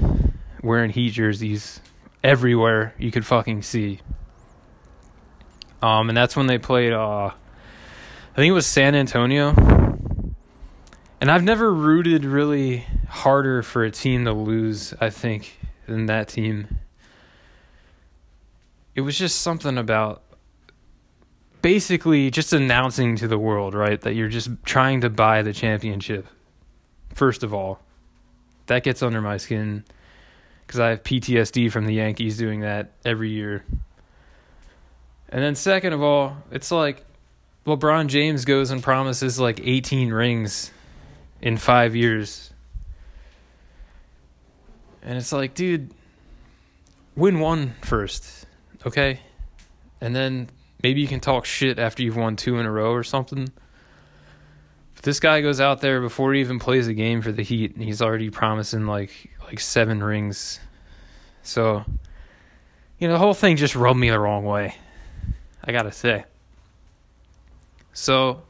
wearing 0.63 0.91
Heat 0.91 1.11
jerseys 1.11 1.81
everywhere 2.23 2.95
you 2.99 3.11
could 3.11 3.27
fucking 3.27 3.63
see. 3.63 4.01
Um, 5.85 6.09
and 6.09 6.17
that's 6.17 6.35
when 6.35 6.47
they 6.47 6.57
played. 6.57 6.95
Uh, 6.95 7.27
I 7.27 8.37
think 8.37 8.49
it 8.49 8.55
was 8.55 8.67
San 8.67 8.95
Antonio. 8.95 9.51
And 11.21 11.31
I've 11.31 11.43
never 11.43 11.73
rooted 11.73 12.25
really 12.25 12.87
harder 13.07 13.63
for 13.63 13.85
a 13.85 13.91
team 13.91 14.25
to 14.25 14.33
lose. 14.33 14.95
I 14.99 15.11
think 15.11 15.59
than 15.87 16.07
that 16.07 16.29
team. 16.29 16.79
It 18.95 19.03
was 19.03 19.19
just 19.19 19.43
something 19.43 19.77
about 19.77 20.23
basically 21.61 22.31
just 22.31 22.55
announcing 22.55 23.17
to 23.17 23.29
the 23.29 23.39
world, 23.39 23.75
right, 23.75 24.01
that 24.01 24.15
you're 24.15 24.29
just 24.29 24.49
trying 24.65 25.03
to 25.03 25.11
buy 25.11 25.43
the 25.43 25.53
championship. 25.53 26.27
First 27.13 27.43
of 27.43 27.53
all, 27.53 27.81
that 28.67 28.85
gets 28.85 29.03
under 29.03 29.21
my 29.21 29.37
skin 29.37 29.85
because 30.67 30.81
I 30.81 30.89
have 30.89 31.03
PTSD 31.03 31.71
from 31.71 31.85
the 31.85 31.95
Yankees 31.95 32.39
doing 32.39 32.61
that 32.61 32.93
every 33.05 33.29
year. 33.29 33.67
And 35.35 35.43
then 35.43 35.57
second 35.57 35.93
of 35.93 36.01
all, 36.01 36.37
it's 36.53 36.71
like 36.71 37.05
LeBron 37.67 38.07
James 38.07 38.45
goes 38.45 38.71
and 38.71 38.81
promises 38.81 39.41
like 39.41 39.59
18 39.61 40.13
rings 40.13 40.71
in 41.43 41.57
5 41.57 41.97
years. 41.97 42.53
And 45.03 45.19
it's 45.19 45.33
like, 45.33 45.55
dude, 45.55 45.93
win 47.17 47.41
one 47.41 47.75
first, 47.83 48.47
okay? 48.87 49.19
And 50.01 50.15
then 50.15 50.51
maybe 50.85 51.01
you 51.01 51.09
can 51.09 51.19
talk 51.19 51.47
shit 51.47 51.81
after 51.81 52.05
you've 52.05 52.17
won 52.17 52.37
two 52.37 52.61
in 52.61 52.65
a 52.65 52.71
row 52.71 52.93
or 52.93 53.03
something. 53.03 53.49
But 54.95 55.03
this 55.03 55.19
guy 55.19 55.41
goes 55.41 55.61
out 55.61 55.81
there 55.81 56.01
before 56.01 56.33
he 56.33 56.43
even 56.43 56.61
plays 56.61 56.87
a 56.87 56.95
game 56.95 57.23
for 57.23 57.33
the 57.33 57.43
Heat, 57.43 57.75
and 57.75 57.83
he's 57.83 58.01
already 58.01 58.31
promising 58.31 58.87
like 58.87 59.33
like 59.41 59.59
seven 59.59 60.01
rings. 60.01 60.61
So, 61.43 61.85
you 63.01 63.09
know, 63.09 63.15
the 63.15 63.19
whole 63.19 63.35
thing 63.35 63.57
just 63.57 63.75
rubbed 63.75 63.99
me 63.99 64.11
the 64.11 64.21
wrong 64.21 64.45
way. 64.45 64.77
I 65.65 65.73
gotta 65.73 65.93
say. 65.93 66.25
So, 67.93 68.43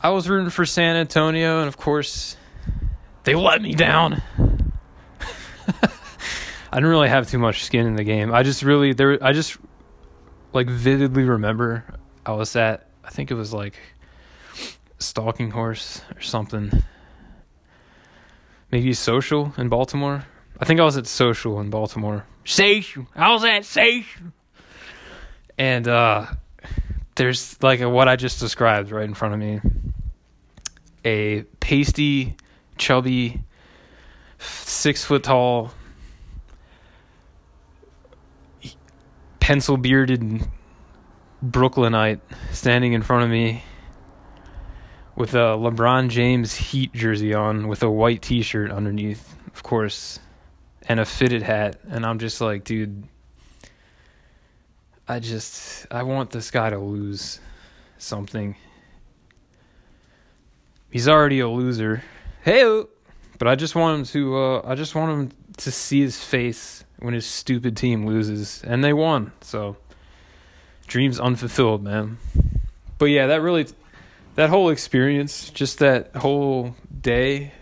I 0.00 0.10
was 0.10 0.28
rooting 0.28 0.50
for 0.50 0.64
San 0.64 0.96
Antonio, 0.96 1.58
and 1.58 1.68
of 1.68 1.76
course, 1.76 2.36
they 3.24 3.34
let 3.34 3.60
me 3.60 3.74
down. 3.74 4.22
I 5.68 6.78
didn't 6.78 6.90
really 6.90 7.08
have 7.08 7.28
too 7.28 7.38
much 7.38 7.64
skin 7.64 7.86
in 7.86 7.96
the 7.96 8.04
game. 8.04 8.32
I 8.32 8.42
just 8.42 8.62
really 8.62 8.92
there. 8.92 9.18
I 9.22 9.32
just 9.32 9.58
like 10.52 10.68
vividly 10.68 11.24
remember 11.24 11.84
I 12.24 12.32
was 12.32 12.54
at. 12.54 12.88
I 13.04 13.10
think 13.10 13.30
it 13.30 13.34
was 13.34 13.52
like 13.52 13.78
Stalking 14.98 15.50
Horse 15.50 16.02
or 16.14 16.20
something. 16.20 16.70
Maybe 18.70 18.92
Social 18.92 19.54
in 19.56 19.68
Baltimore. 19.68 20.24
I 20.60 20.64
think 20.64 20.80
I 20.80 20.84
was 20.84 20.96
at 20.96 21.06
Social 21.06 21.60
in 21.60 21.70
Baltimore. 21.70 22.26
Social. 22.44 23.06
I 23.14 23.32
was 23.32 23.44
at 23.44 23.64
Social. 23.64 24.32
And 25.58 25.86
uh 25.88 26.26
there's 27.16 27.62
like 27.62 27.80
what 27.80 28.08
I 28.08 28.16
just 28.16 28.40
described 28.40 28.90
right 28.90 29.04
in 29.04 29.14
front 29.14 29.34
of 29.34 29.40
me. 29.40 29.60
A 31.04 31.42
pasty, 31.60 32.36
chubby, 32.76 33.42
six 34.38 35.04
foot 35.04 35.22
tall, 35.22 35.72
pencil 39.38 39.76
bearded 39.76 40.42
Brooklynite 41.42 42.20
standing 42.52 42.94
in 42.94 43.02
front 43.02 43.24
of 43.24 43.30
me 43.30 43.62
with 45.16 45.34
a 45.34 45.56
LeBron 45.56 46.08
James 46.08 46.54
Heat 46.54 46.92
jersey 46.92 47.34
on 47.34 47.68
with 47.68 47.82
a 47.82 47.90
white 47.90 48.22
t 48.22 48.42
shirt 48.42 48.70
underneath, 48.70 49.36
of 49.54 49.62
course, 49.62 50.18
and 50.88 50.98
a 50.98 51.04
fitted 51.04 51.42
hat. 51.42 51.78
And 51.88 52.04
I'm 52.04 52.18
just 52.18 52.40
like, 52.40 52.64
dude, 52.64 53.04
I 55.06 55.20
just, 55.20 55.86
I 55.90 56.02
want 56.02 56.30
this 56.30 56.50
guy 56.50 56.70
to 56.70 56.78
lose 56.78 57.40
something. 57.98 58.56
He's 60.90 61.08
already 61.08 61.40
a 61.40 61.48
loser. 61.48 62.02
Hey, 62.42 62.84
but 63.38 63.48
I 63.48 63.54
just 63.54 63.74
want 63.74 63.98
him 63.98 64.04
to, 64.06 64.38
uh, 64.38 64.62
I 64.64 64.74
just 64.74 64.94
want 64.94 65.10
him 65.10 65.38
to 65.58 65.70
see 65.70 66.00
his 66.00 66.22
face 66.22 66.84
when 66.98 67.12
his 67.12 67.26
stupid 67.26 67.76
team 67.76 68.06
loses. 68.06 68.62
And 68.64 68.82
they 68.82 68.92
won. 68.92 69.32
So, 69.42 69.76
dreams 70.86 71.20
unfulfilled, 71.20 71.82
man. 71.82 72.18
But 72.96 73.06
yeah, 73.06 73.26
that 73.26 73.42
really 73.42 73.66
that 74.36 74.50
whole 74.50 74.70
experience, 74.70 75.50
just 75.50 75.78
that 75.78 76.16
whole 76.16 76.74
day, 77.00 77.52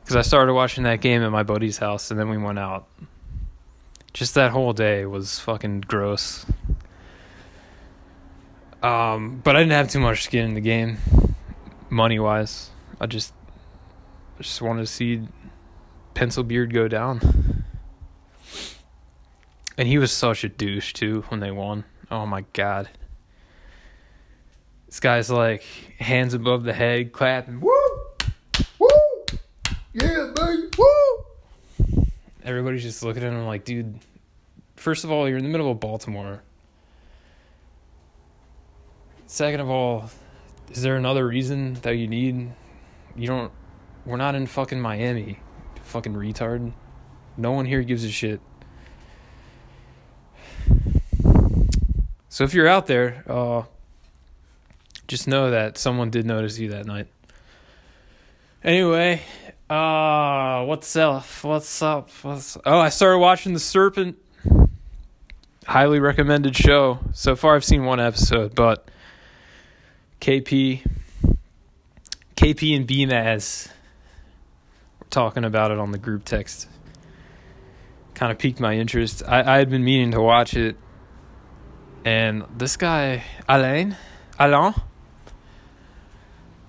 because 0.00 0.16
I 0.16 0.22
started 0.22 0.54
watching 0.54 0.84
that 0.84 1.00
game 1.00 1.22
at 1.22 1.30
my 1.30 1.42
buddy's 1.42 1.78
house 1.78 2.10
and 2.10 2.18
then 2.18 2.28
we 2.28 2.38
went 2.38 2.58
out. 2.58 2.88
Just 4.12 4.34
that 4.34 4.50
whole 4.50 4.72
day 4.72 5.06
was 5.06 5.38
fucking 5.38 5.82
gross. 5.82 6.44
Um, 8.82 9.40
but 9.44 9.56
I 9.56 9.60
didn't 9.60 9.72
have 9.72 9.90
too 9.90 10.00
much 10.00 10.24
skin 10.24 10.46
in 10.46 10.54
the 10.54 10.60
game, 10.60 10.98
money 11.90 12.18
wise. 12.18 12.70
I 13.00 13.06
just, 13.06 13.32
just 14.38 14.60
wanted 14.62 14.80
to 14.80 14.86
see 14.86 15.28
Pencil 16.14 16.42
Beard 16.42 16.72
go 16.72 16.88
down. 16.88 17.64
And 19.78 19.86
he 19.88 19.98
was 19.98 20.12
such 20.12 20.44
a 20.44 20.48
douche 20.48 20.92
too 20.92 21.24
when 21.28 21.40
they 21.40 21.50
won. 21.50 21.84
Oh 22.10 22.26
my 22.26 22.44
god. 22.52 22.90
This 24.86 25.00
guy's 25.00 25.30
like 25.30 25.62
hands 25.98 26.34
above 26.34 26.64
the 26.64 26.72
head, 26.72 27.12
clapping. 27.12 27.60
Woo! 27.60 27.72
Woo! 28.78 28.88
Yeah! 29.92 30.29
Everybody's 32.44 32.82
just 32.82 33.02
looking 33.02 33.22
at 33.22 33.32
him 33.32 33.46
like, 33.46 33.64
dude. 33.64 33.98
First 34.76 35.04
of 35.04 35.10
all, 35.10 35.28
you're 35.28 35.38
in 35.38 35.44
the 35.44 35.50
middle 35.50 35.70
of 35.70 35.78
Baltimore. 35.78 36.42
Second 39.26 39.60
of 39.60 39.70
all, 39.70 40.10
is 40.70 40.82
there 40.82 40.96
another 40.96 41.26
reason 41.26 41.74
that 41.82 41.96
you 41.96 42.08
need? 42.08 42.50
You 43.14 43.26
don't. 43.26 43.52
We're 44.06 44.16
not 44.16 44.34
in 44.34 44.46
fucking 44.46 44.80
Miami, 44.80 45.38
fucking 45.82 46.14
retard. 46.14 46.72
No 47.36 47.52
one 47.52 47.66
here 47.66 47.82
gives 47.82 48.04
a 48.04 48.10
shit. 48.10 48.40
So 52.28 52.44
if 52.44 52.54
you're 52.54 52.68
out 52.68 52.86
there, 52.86 53.24
uh, 53.28 53.64
just 55.08 55.28
know 55.28 55.50
that 55.50 55.76
someone 55.76 56.10
did 56.10 56.24
notice 56.24 56.58
you 56.58 56.70
that 56.70 56.86
night. 56.86 57.08
Anyway, 58.62 59.22
uh, 59.70 60.64
what's 60.64 60.96
up? 60.96 61.24
What's 61.42 61.80
up? 61.80 62.10
What's 62.22 62.58
oh, 62.66 62.78
I 62.78 62.88
started 62.88 63.18
watching 63.18 63.54
The 63.54 63.60
Serpent. 63.60 64.18
Highly 65.64 66.00
recommended 66.00 66.56
show. 66.56 66.98
So 67.12 67.36
far, 67.36 67.54
I've 67.54 67.64
seen 67.64 67.84
one 67.84 68.00
episode, 68.00 68.56
but 68.56 68.90
KP, 70.20 70.84
KP 72.34 72.76
and 72.76 72.88
BMAS 72.88 73.68
were 74.98 75.06
talking 75.08 75.44
about 75.44 75.70
it 75.70 75.78
on 75.78 75.92
the 75.92 75.98
group 75.98 76.24
text. 76.24 76.68
Kind 78.14 78.32
of 78.32 78.38
piqued 78.38 78.58
my 78.58 78.74
interest. 78.74 79.22
I, 79.24 79.54
I 79.54 79.58
had 79.58 79.70
been 79.70 79.84
meaning 79.84 80.10
to 80.10 80.20
watch 80.20 80.54
it, 80.54 80.76
and 82.04 82.44
this 82.56 82.76
guy 82.76 83.22
Alain, 83.48 83.96
Alain 84.36 84.74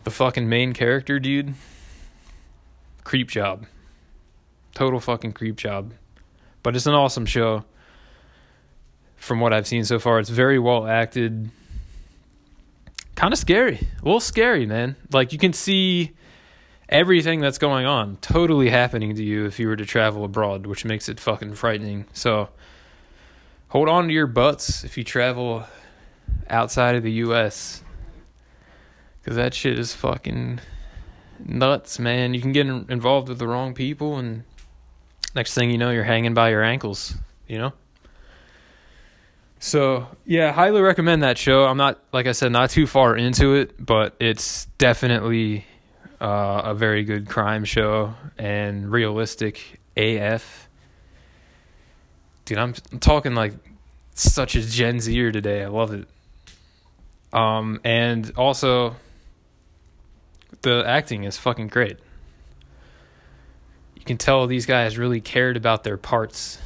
the 0.03 0.11
fucking 0.11 0.47
main 0.47 0.73
character, 0.73 1.19
dude, 1.19 1.55
creep 3.03 3.29
job. 3.29 3.65
Total 4.73 4.99
fucking 4.99 5.33
creep 5.33 5.57
job. 5.57 5.93
But 6.63 6.75
it's 6.75 6.85
an 6.85 6.93
awesome 6.93 7.25
show. 7.25 7.65
From 9.15 9.39
what 9.39 9.53
I've 9.53 9.67
seen 9.67 9.83
so 9.85 9.99
far, 9.99 10.19
it's 10.19 10.29
very 10.29 10.57
well 10.57 10.87
acted. 10.87 11.51
Kind 13.15 13.33
of 13.33 13.39
scary. 13.39 13.75
A 13.75 14.05
little 14.05 14.19
scary, 14.19 14.65
man. 14.65 14.95
Like 15.11 15.33
you 15.33 15.39
can 15.39 15.53
see 15.53 16.11
everything 16.89 17.39
that's 17.39 17.57
going 17.57 17.85
on 17.85 18.17
totally 18.17 18.69
happening 18.69 19.15
to 19.15 19.23
you 19.23 19.45
if 19.45 19.59
you 19.59 19.67
were 19.67 19.75
to 19.75 19.85
travel 19.85 20.23
abroad, 20.23 20.65
which 20.65 20.85
makes 20.85 21.07
it 21.07 21.19
fucking 21.19 21.53
frightening. 21.53 22.05
So 22.13 22.49
hold 23.69 23.89
on 23.89 24.07
to 24.07 24.13
your 24.13 24.27
butts 24.27 24.83
if 24.83 24.97
you 24.97 25.03
travel 25.03 25.65
outside 26.49 26.95
of 26.95 27.03
the 27.03 27.11
US 27.13 27.83
Cause 29.23 29.35
that 29.35 29.53
shit 29.53 29.77
is 29.77 29.93
fucking 29.93 30.61
nuts, 31.45 31.99
man. 31.99 32.33
You 32.33 32.41
can 32.41 32.51
get 32.51 32.67
involved 32.67 33.29
with 33.29 33.39
the 33.39 33.47
wrong 33.47 33.73
people, 33.73 34.17
and 34.17 34.43
next 35.35 35.53
thing 35.53 35.71
you 35.71 35.77
know, 35.77 35.91
you're 35.91 36.03
hanging 36.03 36.33
by 36.33 36.49
your 36.49 36.63
ankles. 36.63 37.15
You 37.47 37.57
know. 37.57 37.73
So 39.59 40.07
yeah, 40.25 40.51
highly 40.51 40.81
recommend 40.81 41.21
that 41.21 41.37
show. 41.37 41.65
I'm 41.65 41.77
not, 41.77 41.99
like 42.11 42.25
I 42.25 42.31
said, 42.31 42.51
not 42.51 42.71
too 42.71 42.87
far 42.87 43.15
into 43.15 43.53
it, 43.53 43.83
but 43.83 44.15
it's 44.19 44.65
definitely 44.79 45.65
uh, 46.19 46.63
a 46.65 46.73
very 46.73 47.03
good 47.03 47.29
crime 47.29 47.63
show 47.63 48.15
and 48.39 48.91
realistic 48.91 49.79
AF. 49.95 50.67
Dude, 52.45 52.57
I'm, 52.57 52.73
I'm 52.91 52.99
talking 52.99 53.35
like 53.35 53.53
such 54.15 54.55
a 54.55 54.61
Gen 54.61 54.99
Zer 54.99 55.31
today. 55.31 55.63
I 55.63 55.67
love 55.67 55.93
it. 55.93 56.07
Um, 57.31 57.79
and 57.83 58.31
also 58.37 58.95
the 60.61 60.83
acting 60.85 61.23
is 61.23 61.37
fucking 61.37 61.67
great. 61.67 61.97
You 63.95 64.03
can 64.03 64.17
tell 64.17 64.47
these 64.47 64.65
guys 64.65 64.97
really 64.97 65.21
cared 65.21 65.57
about 65.57 65.83
their 65.83 65.97
parts 65.97 66.59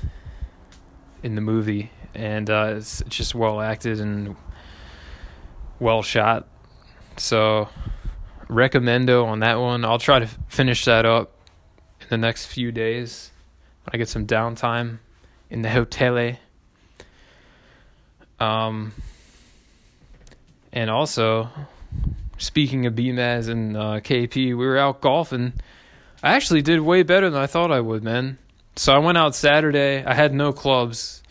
in 1.23 1.35
the 1.35 1.41
movie, 1.41 1.91
and 2.13 2.49
uh, 2.49 2.75
it's, 2.77 3.01
it's 3.01 3.15
just 3.15 3.35
well 3.35 3.59
acted 3.59 3.99
and 3.99 4.35
well 5.79 6.01
shot. 6.01 6.47
So, 7.17 7.69
recommendo 8.47 9.25
on 9.25 9.39
that 9.39 9.59
one. 9.59 9.83
I'll 9.83 9.99
try 9.99 10.19
to 10.19 10.27
finish 10.47 10.85
that 10.85 11.05
up 11.05 11.31
in 12.01 12.07
the 12.09 12.17
next 12.17 12.45
few 12.45 12.71
days 12.71 13.31
when 13.83 13.91
I 13.93 13.97
get 13.97 14.09
some 14.09 14.25
downtime 14.25 14.99
in 15.49 15.61
the 15.61 15.69
hotel. 15.69 16.37
Um, 18.39 18.93
and 20.73 20.89
also 20.89 21.49
Speaking 22.37 22.85
of 22.85 22.93
BMAS 22.93 23.49
and 23.49 23.77
uh, 23.77 23.99
KP, 24.01 24.35
we 24.35 24.55
were 24.55 24.77
out 24.77 25.01
golfing 25.01 25.53
I 26.25 26.33
actually 26.33 26.63
did 26.63 26.79
way 26.79 27.03
better 27.03 27.29
than 27.29 27.39
I 27.39 27.45
thought 27.45 27.71
I 27.71 27.79
would, 27.79 28.03
man. 28.03 28.39
So 28.75 28.95
I 28.95 28.97
went 28.97 29.15
out 29.15 29.35
Saturday. 29.35 30.03
I 30.03 30.15
had 30.15 30.33
no 30.33 30.51
clubs. 30.51 31.21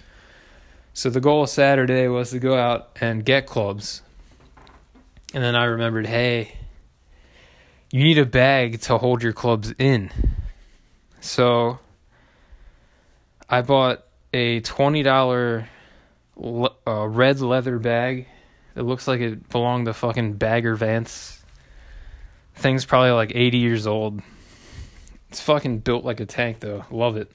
So 0.93 1.11
the 1.11 1.21
goal 1.21 1.43
of 1.43 1.49
Saturday 1.49 2.07
was 2.07 2.31
to 2.31 2.38
go 2.38 2.57
out 2.57 2.97
and 3.01 3.25
get 3.25 3.45
clubs. 3.45 4.03
And 5.35 5.43
then 5.43 5.57
I 5.57 5.64
remembered, 5.64 6.07
hey, 6.07 6.57
you 7.90 8.05
need 8.05 8.19
a 8.19 8.25
bag 8.25 8.83
to 8.83 8.99
hold 8.99 9.25
your 9.25 9.33
clubs 9.33 9.75
in. 9.81 10.12
So 11.21 11.81
I 13.51 13.62
bought 13.62 14.05
a 14.33 14.61
$20 14.61 15.67
le- 16.37 16.71
uh, 16.87 17.09
red 17.09 17.40
leather 17.40 17.81
bag. 17.81 18.29
It 18.77 18.83
looks 18.83 19.07
like 19.07 19.21
it 19.21 19.49
belonged 19.49 19.87
to 19.87 19.95
fucking 19.95 20.35
Bagger 20.35 20.75
Vance. 20.75 21.43
Thing's 22.57 22.85
probably 22.85 23.11
like 23.11 23.33
80 23.35 23.59
years 23.59 23.87
old. 23.87 24.21
It's 25.31 25.41
fucking 25.41 25.81
built 25.81 26.05
like 26.05 26.21
a 26.21 26.27
tank 26.27 26.61
though. 26.61 26.85
Love 26.91 27.17
it. 27.17 27.31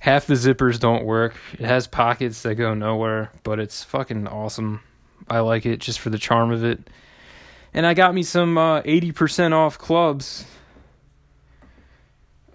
Half 0.00 0.26
the 0.26 0.34
zippers 0.34 0.80
don't 0.80 1.04
work. 1.04 1.36
It 1.52 1.64
has 1.64 1.86
pockets 1.86 2.42
that 2.42 2.56
go 2.56 2.74
nowhere, 2.74 3.30
but 3.42 3.60
it's 3.60 3.84
fucking 3.84 4.26
awesome. 4.26 4.80
I 5.28 5.40
like 5.40 5.64
it 5.64 5.80
just 5.80 6.00
for 6.00 6.10
the 6.10 6.18
charm 6.18 6.50
of 6.50 6.64
it. 6.64 6.90
And 7.72 7.86
I 7.86 7.94
got 7.94 8.14
me 8.14 8.22
some 8.22 8.58
uh, 8.58 8.82
80% 8.82 9.52
off 9.52 9.78
clubs 9.78 10.44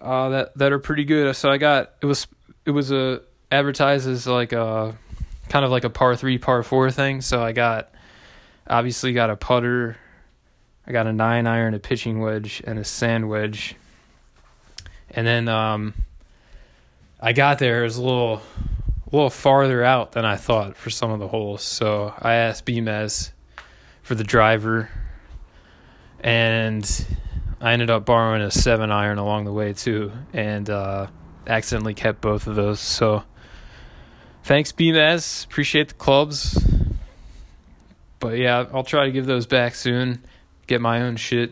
uh, 0.02 0.30
that 0.30 0.58
that 0.58 0.72
are 0.72 0.80
pretty 0.80 1.06
good. 1.06 1.36
So 1.36 1.50
I 1.50 1.58
got 1.58 1.94
it 2.02 2.06
was 2.06 2.28
it 2.66 2.72
was 2.72 2.92
a 2.92 3.22
advertised 3.52 4.08
as 4.08 4.28
like 4.28 4.52
a 4.54 4.98
kind 5.50 5.66
of 5.66 5.72
like 5.72 5.84
a 5.84 5.90
par 5.90 6.16
3 6.16 6.38
par 6.38 6.64
4 6.64 6.92
thing. 6.92 7.22
So 7.22 7.42
I 7.42 7.52
got 7.52 7.92
obviously 8.70 9.14
got 9.14 9.30
a 9.30 9.36
putter, 9.36 9.98
I 10.86 10.92
got 10.92 11.08
a 11.08 11.14
9 11.14 11.48
iron, 11.48 11.74
a 11.74 11.80
pitching 11.80 12.20
wedge 12.20 12.62
and 12.66 12.80
a 12.80 12.84
sand 12.84 13.30
wedge. 13.30 13.76
And 15.10 15.26
then 15.26 15.48
um 15.48 15.94
I 17.20 17.34
got 17.34 17.60
there 17.60 17.82
it 17.82 17.84
was 17.86 17.98
a 17.98 18.04
little 18.04 18.42
a 19.12 19.16
little 19.16 19.30
farther 19.30 19.84
out 19.84 20.12
than 20.12 20.26
I 20.26 20.36
thought 20.36 20.76
for 20.76 20.90
some 20.90 21.12
of 21.12 21.20
the 21.20 21.28
holes. 21.28 21.64
So 21.64 22.14
I 22.20 22.34
asked 22.36 22.66
BMAS 22.66 23.32
for 24.02 24.16
the 24.16 24.24
driver 24.24 24.90
and 26.20 27.06
I 27.62 27.74
ended 27.74 27.90
up 27.90 28.06
borrowing 28.06 28.42
a 28.42 28.52
7 28.52 28.92
iron 28.92 29.18
along 29.18 29.46
the 29.46 29.54
way 29.54 29.74
too 29.74 30.12
and 30.34 30.70
uh 30.70 31.08
accidentally 31.48 31.94
kept 31.94 32.20
both 32.22 32.48
of 32.48 32.56
those. 32.56 32.80
So 32.80 33.24
thanks 34.48 34.72
BMAS, 34.72 35.44
appreciate 35.44 35.90
the 35.90 35.94
clubs. 35.96 36.58
But 38.20 38.38
yeah, 38.38 38.66
I'll 38.74 38.86
try 38.86 39.06
to 39.06 39.12
give 39.12 39.26
those 39.26 39.46
back 39.46 39.76
soon. 39.76 40.24
Get 40.68 40.80
my 40.80 41.02
own 41.02 41.18
shit. 41.18 41.52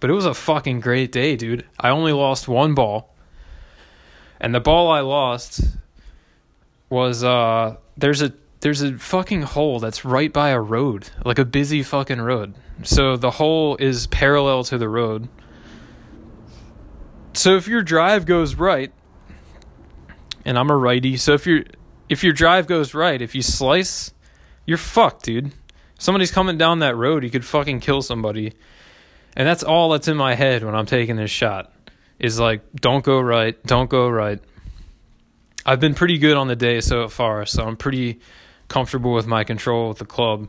But 0.00 0.08
it 0.08 0.14
was 0.14 0.24
a 0.24 0.32
fucking 0.32 0.80
great 0.80 1.12
day, 1.12 1.36
dude. 1.36 1.66
I 1.78 1.90
only 1.90 2.12
lost 2.12 2.48
one 2.48 2.74
ball. 2.74 3.14
And 4.40 4.54
the 4.54 4.60
ball 4.60 4.90
I 4.90 5.00
lost 5.00 5.60
was 6.88 7.22
uh 7.22 7.76
there's 7.96 8.22
a 8.22 8.32
there's 8.60 8.80
a 8.80 8.98
fucking 8.98 9.42
hole 9.42 9.78
that's 9.78 10.02
right 10.04 10.32
by 10.32 10.48
a 10.48 10.60
road, 10.60 11.10
like 11.24 11.38
a 11.38 11.44
busy 11.44 11.82
fucking 11.82 12.20
road. 12.20 12.54
So 12.82 13.16
the 13.16 13.32
hole 13.32 13.76
is 13.76 14.06
parallel 14.06 14.64
to 14.64 14.78
the 14.78 14.88
road. 14.88 15.28
So 17.34 17.56
if 17.56 17.68
your 17.68 17.82
drive 17.82 18.24
goes 18.24 18.54
right, 18.54 18.90
and 20.46 20.58
I'm 20.58 20.70
a 20.70 20.76
righty, 20.76 21.18
so 21.18 21.34
if 21.34 21.46
your 21.46 21.64
if 22.10 22.24
your 22.24 22.32
drive 22.32 22.66
goes 22.66 22.92
right, 22.92 23.22
if 23.22 23.36
you 23.36 23.40
slice, 23.40 24.12
you're 24.66 24.76
fucked, 24.76 25.24
dude. 25.24 25.52
Somebody's 25.96 26.32
coming 26.32 26.58
down 26.58 26.80
that 26.80 26.96
road, 26.96 27.22
you 27.22 27.30
could 27.30 27.44
fucking 27.44 27.80
kill 27.80 28.02
somebody. 28.02 28.52
And 29.36 29.46
that's 29.46 29.62
all 29.62 29.90
that's 29.90 30.08
in 30.08 30.16
my 30.16 30.34
head 30.34 30.64
when 30.64 30.74
I'm 30.74 30.86
taking 30.86 31.16
this 31.16 31.30
shot. 31.30 31.72
Is 32.18 32.38
like, 32.38 32.62
don't 32.74 33.04
go 33.04 33.20
right, 33.20 33.62
don't 33.64 33.88
go 33.88 34.08
right. 34.08 34.40
I've 35.64 35.78
been 35.78 35.94
pretty 35.94 36.18
good 36.18 36.36
on 36.36 36.48
the 36.48 36.56
day 36.56 36.80
so 36.80 37.06
far, 37.06 37.46
so 37.46 37.64
I'm 37.64 37.76
pretty 37.76 38.18
comfortable 38.66 39.14
with 39.14 39.26
my 39.26 39.44
control 39.44 39.88
with 39.88 39.98
the 39.98 40.04
club. 40.04 40.48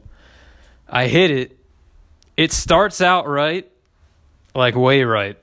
I 0.89 1.07
hit 1.07 1.29
it. 1.29 1.57
It 2.35 2.51
starts 2.51 3.01
out 3.01 3.27
right, 3.27 3.71
like 4.55 4.75
way 4.75 5.03
right. 5.03 5.37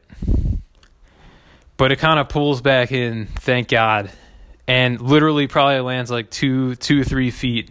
But 1.77 1.93
it 1.93 2.01
kind 2.01 2.19
of 2.19 2.29
pulls 2.29 2.61
back 2.61 2.91
in, 2.91 3.27
thank 3.27 3.69
God. 3.69 4.11
And 4.69 5.01
literally 5.01 5.49
probably 5.49 5.81
lands 5.81 6.11
like 6.11 6.31
two, 6.31 6.77
two, 6.77 7.03
three 7.03 7.31
feet 7.31 7.71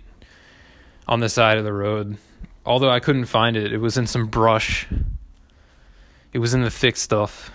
on 1.07 1.19
the 1.19 1.29
side 1.29 1.57
of 1.57 1.63
the 1.63 1.71
road. 1.71 2.17
Although 2.65 2.89
I 2.89 2.99
couldn't 2.99 3.25
find 3.25 3.55
it. 3.55 3.71
It 3.71 3.77
was 3.77 3.97
in 3.97 4.07
some 4.07 4.27
brush. 4.27 4.87
It 6.33 6.39
was 6.39 6.53
in 6.53 6.63
the 6.63 6.69
thick 6.69 6.97
stuff. 6.97 7.51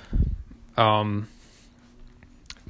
Um, 0.77 1.29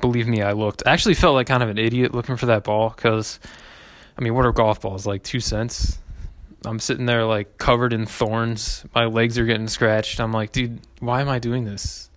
believe 0.00 0.26
me, 0.26 0.42
I 0.42 0.52
looked. 0.52 0.82
I 0.86 0.92
actually 0.92 1.14
felt 1.14 1.34
like 1.34 1.46
kind 1.46 1.62
of 1.62 1.68
an 1.68 1.78
idiot 1.78 2.14
looking 2.14 2.36
for 2.36 2.46
that 2.46 2.64
ball 2.64 2.90
because, 2.90 3.38
I 4.18 4.22
mean, 4.22 4.34
what 4.34 4.44
are 4.44 4.52
golf 4.52 4.80
balls? 4.80 5.06
Like 5.06 5.22
two 5.22 5.40
cents? 5.40 5.98
I'm 6.64 6.78
sitting 6.78 7.06
there 7.06 7.24
like 7.24 7.58
covered 7.58 7.92
in 7.92 8.06
thorns. 8.06 8.84
My 8.94 9.04
legs 9.04 9.38
are 9.38 9.44
getting 9.44 9.68
scratched. 9.68 10.20
I'm 10.20 10.32
like, 10.32 10.52
dude, 10.52 10.80
why 11.00 11.20
am 11.20 11.28
I 11.28 11.38
doing 11.38 11.64
this? 11.64 12.08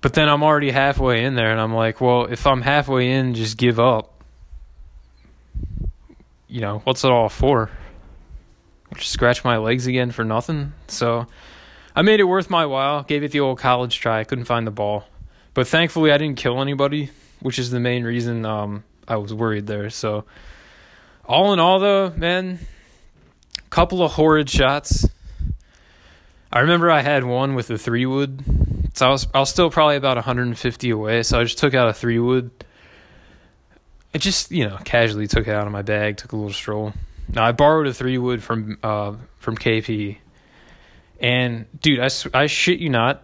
But 0.00 0.14
then 0.14 0.28
I'm 0.28 0.42
already 0.42 0.70
halfway 0.70 1.24
in 1.24 1.34
there 1.34 1.50
and 1.50 1.60
I'm 1.60 1.74
like, 1.74 2.00
well, 2.00 2.26
if 2.26 2.46
I'm 2.46 2.62
halfway 2.62 3.10
in, 3.10 3.34
just 3.34 3.56
give 3.56 3.80
up. 3.80 4.14
You 6.46 6.60
know, 6.60 6.78
what's 6.84 7.04
it 7.04 7.10
all 7.10 7.28
for? 7.28 7.70
Just 8.94 9.10
scratch 9.10 9.44
my 9.44 9.58
legs 9.58 9.86
again 9.86 10.10
for 10.12 10.24
nothing? 10.24 10.72
So 10.86 11.26
I 11.94 12.02
made 12.02 12.20
it 12.20 12.24
worth 12.24 12.48
my 12.48 12.64
while. 12.64 13.02
Gave 13.02 13.22
it 13.22 13.32
the 13.32 13.40
old 13.40 13.58
college 13.58 13.98
try. 13.98 14.20
I 14.20 14.24
couldn't 14.24 14.44
find 14.44 14.66
the 14.66 14.70
ball. 14.70 15.04
But 15.52 15.66
thankfully, 15.66 16.12
I 16.12 16.18
didn't 16.18 16.38
kill 16.38 16.62
anybody, 16.62 17.10
which 17.40 17.58
is 17.58 17.70
the 17.70 17.80
main 17.80 18.04
reason 18.04 18.46
um, 18.46 18.84
I 19.06 19.16
was 19.16 19.34
worried 19.34 19.66
there. 19.66 19.90
So, 19.90 20.24
all 21.24 21.52
in 21.52 21.58
all, 21.58 21.80
though, 21.80 22.10
man, 22.10 22.60
couple 23.70 24.02
of 24.02 24.12
horrid 24.12 24.48
shots. 24.48 25.06
I 26.52 26.60
remember 26.60 26.90
I 26.90 27.02
had 27.02 27.24
one 27.24 27.54
with 27.54 27.68
a 27.70 27.76
three 27.76 28.06
wood, 28.06 28.42
so 28.98 29.06
I 29.06 29.10
was 29.10 29.28
I 29.32 29.38
was 29.38 29.48
still 29.48 29.70
probably 29.70 29.94
about 29.94 30.16
150 30.16 30.90
away. 30.90 31.22
So 31.22 31.38
I 31.38 31.44
just 31.44 31.58
took 31.58 31.72
out 31.72 31.88
a 31.88 31.92
three 31.92 32.18
wood. 32.18 32.50
I 34.12 34.18
just 34.18 34.50
you 34.50 34.68
know 34.68 34.76
casually 34.84 35.28
took 35.28 35.46
it 35.46 35.54
out 35.54 35.66
of 35.66 35.72
my 35.72 35.82
bag, 35.82 36.16
took 36.16 36.32
a 36.32 36.36
little 36.36 36.52
stroll. 36.52 36.92
Now 37.28 37.44
I 37.44 37.52
borrowed 37.52 37.86
a 37.86 37.94
three 37.94 38.18
wood 38.18 38.42
from 38.42 38.76
uh 38.82 39.14
from 39.38 39.56
KP, 39.56 40.18
and 41.20 41.66
dude, 41.80 42.00
I 42.00 42.08
I 42.34 42.46
shit 42.46 42.80
you 42.80 42.90
not, 42.90 43.22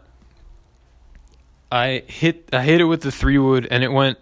I 1.72 2.04
hit 2.06 2.50
I 2.52 2.62
hit 2.62 2.80
it 2.80 2.84
with 2.84 3.02
the 3.02 3.10
three 3.10 3.38
wood 3.38 3.66
and 3.68 3.82
it 3.82 3.90
went 3.90 4.18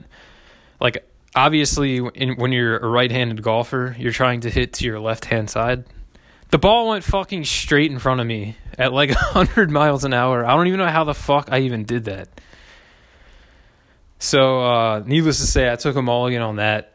like 0.81 1.07
obviously 1.37 1.97
in, 2.15 2.37
when 2.37 2.53
you're 2.53 2.79
a 2.79 2.89
right-handed 2.89 3.43
golfer, 3.43 3.95
you're 3.99 4.13
trying 4.13 4.41
to 4.41 4.51
hit 4.51 4.73
to 4.75 4.87
your 4.87 5.01
left-hand 5.01 5.51
side. 5.51 5.85
The 6.53 6.59
ball 6.59 6.91
went 6.91 7.03
fucking 7.03 7.47
straight 7.47 7.91
in 7.91 7.99
front 7.99 8.21
of 8.21 8.27
me 8.27 8.59
at 8.79 8.93
like 8.93 9.09
100 9.33 9.71
miles 9.71 10.05
an 10.05 10.13
hour. 10.13 10.45
I 10.45 10.55
don't 10.55 10.67
even 10.67 10.79
know 10.79 10.87
how 10.87 11.05
the 11.05 11.15
fuck 11.15 11.49
I 11.51 11.61
even 11.61 11.85
did 11.85 12.05
that. 12.05 12.29
So, 14.19 14.61
uh, 14.61 15.03
needless 15.05 15.39
to 15.39 15.47
say, 15.47 15.73
I 15.73 15.77
took 15.77 15.97
a 15.97 16.03
mulligan 16.03 16.43
on 16.43 16.57
that. 16.57 16.93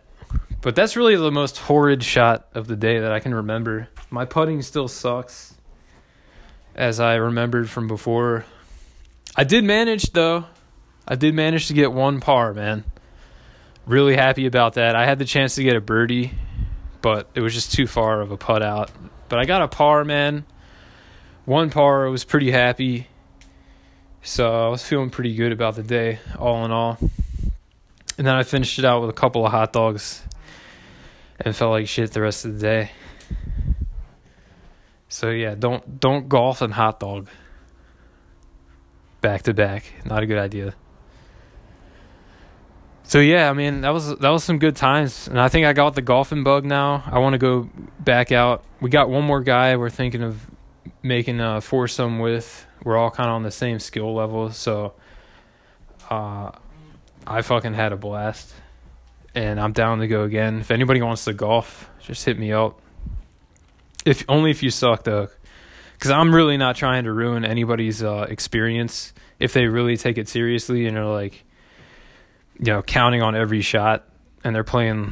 But 0.62 0.76
that's 0.76 0.96
really 0.96 1.16
the 1.16 1.32
most 1.32 1.58
horrid 1.58 2.04
shot 2.04 2.48
of 2.54 2.68
the 2.68 2.76
day 2.76 3.00
that 3.00 3.12
I 3.12 3.20
can 3.20 3.34
remember. 3.34 3.90
My 4.12 4.26
putting 4.26 4.62
still 4.62 4.88
sucks, 4.88 5.56
as 6.76 7.00
I 7.00 7.16
remembered 7.16 7.68
from 7.68 7.88
before. 7.88 8.46
I 9.36 9.44
did 9.44 9.64
manage 9.64 10.12
though. 10.12 10.46
I 11.08 11.16
did 11.16 11.34
manage 11.34 11.68
to 11.68 11.74
get 11.74 11.92
one 11.92 12.20
par, 12.20 12.54
man. 12.54 12.84
Really 13.88 14.16
happy 14.16 14.46
about 14.46 14.76
that. 14.76 14.96
I 14.96 15.06
had 15.06 15.18
the 15.18 15.26
chance 15.26 15.56
to 15.56 15.64
get 15.64 15.76
a 15.76 15.82
birdie, 15.82 16.34
but 17.02 17.28
it 17.34 17.42
was 17.42 17.56
just 17.56 17.74
too 17.74 17.88
far 17.88 18.22
of 18.22 18.32
a 18.32 18.38
putt 18.38 18.62
out. 18.62 18.92
But 19.30 19.40
I 19.40 19.46
got 19.46 19.62
a 19.62 19.68
par, 19.68 20.04
man. 20.04 20.46
One 21.46 21.70
par, 21.70 22.08
I 22.08 22.10
was 22.10 22.24
pretty 22.24 22.52
happy. 22.52 23.08
So 24.22 24.68
I 24.68 24.70
was 24.70 24.84
feeling 24.84 25.10
pretty 25.10 25.36
good 25.36 25.52
about 25.52 25.76
the 25.76 25.84
day, 25.84 26.20
all 26.38 26.66
in 26.66 26.72
all. 26.72 26.98
And 28.18 28.26
then 28.26 28.36
I 28.36 28.44
finished 28.44 28.80
it 28.80 28.86
out 28.86 29.02
with 29.02 29.10
a 29.10 29.14
couple 29.14 29.46
of 29.46 29.52
hot 29.52 29.74
dogs 29.74 30.24
and 31.40 31.56
felt 31.56 31.72
like 31.72 31.88
shit 31.88 32.12
the 32.12 32.22
rest 32.22 32.46
of 32.46 32.54
the 32.54 32.60
day. 32.60 32.92
So 35.10 35.30
yeah, 35.30 35.56
don't 35.56 36.00
don't 36.00 36.28
golf 36.28 36.62
and 36.62 36.74
hot 36.74 37.00
dog 37.00 37.30
back 39.22 39.44
to 39.44 39.54
back. 39.54 39.92
Not 40.06 40.24
a 40.24 40.26
good 40.26 40.38
idea. 40.38 40.74
So 43.08 43.20
yeah, 43.20 43.50
I 43.50 43.54
mean 43.54 43.82
that 43.82 43.92
was 43.92 44.18
that 44.18 44.30
was 44.30 44.44
some 44.44 44.60
good 44.60 44.76
times, 44.76 45.30
and 45.30 45.40
I 45.40 45.48
think 45.48 45.66
I 45.66 45.72
got 45.72 45.96
the 45.96 46.02
golfing 46.02 46.44
bug 46.44 46.66
now. 46.66 47.04
I 47.06 47.20
want 47.20 47.36
to 47.36 47.38
go 47.38 47.70
back 48.02 48.34
out. 48.34 48.66
We 48.82 48.90
got 48.90 49.10
one 49.10 49.24
more 49.24 49.40
guy 49.40 49.78
we're 49.78 49.90
thinking 49.90 50.24
of 50.24 50.46
making 51.02 51.40
a 51.40 51.62
foursome 51.62 52.20
with. 52.20 52.68
We're 52.84 52.98
all 52.98 53.10
kind 53.10 53.30
of 53.30 53.36
on 53.36 53.44
the 53.44 53.52
same 53.52 53.80
skill 53.80 54.14
level, 54.14 54.52
so 54.52 54.94
uh, 56.10 56.52
I 57.26 57.42
fucking 57.44 57.76
had 57.76 57.94
a 57.94 57.96
blast, 57.96 58.54
and 59.34 59.58
I'm 59.58 59.72
down 59.72 60.00
to 60.00 60.08
go 60.10 60.24
again. 60.24 60.60
If 60.60 60.70
anybody 60.70 61.02
wants 61.02 61.24
to 61.26 61.34
golf, 61.34 61.90
just 62.02 62.26
hit 62.26 62.38
me 62.38 62.52
up. 62.52 62.78
If 64.06 64.26
only 64.28 64.52
if 64.52 64.62
you 64.62 64.70
suck 64.70 65.06
though, 65.06 65.30
because 65.94 66.12
I'm 66.12 66.36
really 66.36 66.58
not 66.58 66.76
trying 66.76 67.06
to 67.06 67.14
ruin 67.14 67.46
anybody's 67.46 68.04
uh, 68.04 68.28
experience 68.30 69.14
if 69.40 69.54
they 69.54 69.68
really 69.68 69.96
take 69.96 70.18
it 70.18 70.28
seriously 70.28 70.88
and 70.88 70.98
are 70.98 71.06
like, 71.06 71.46
you 72.60 72.66
know, 72.66 72.82
counting 72.82 73.22
on 73.22 73.36
every 73.36 73.62
shot 73.62 74.08
and 74.44 74.56
they're 74.56 74.64
playing 74.64 75.12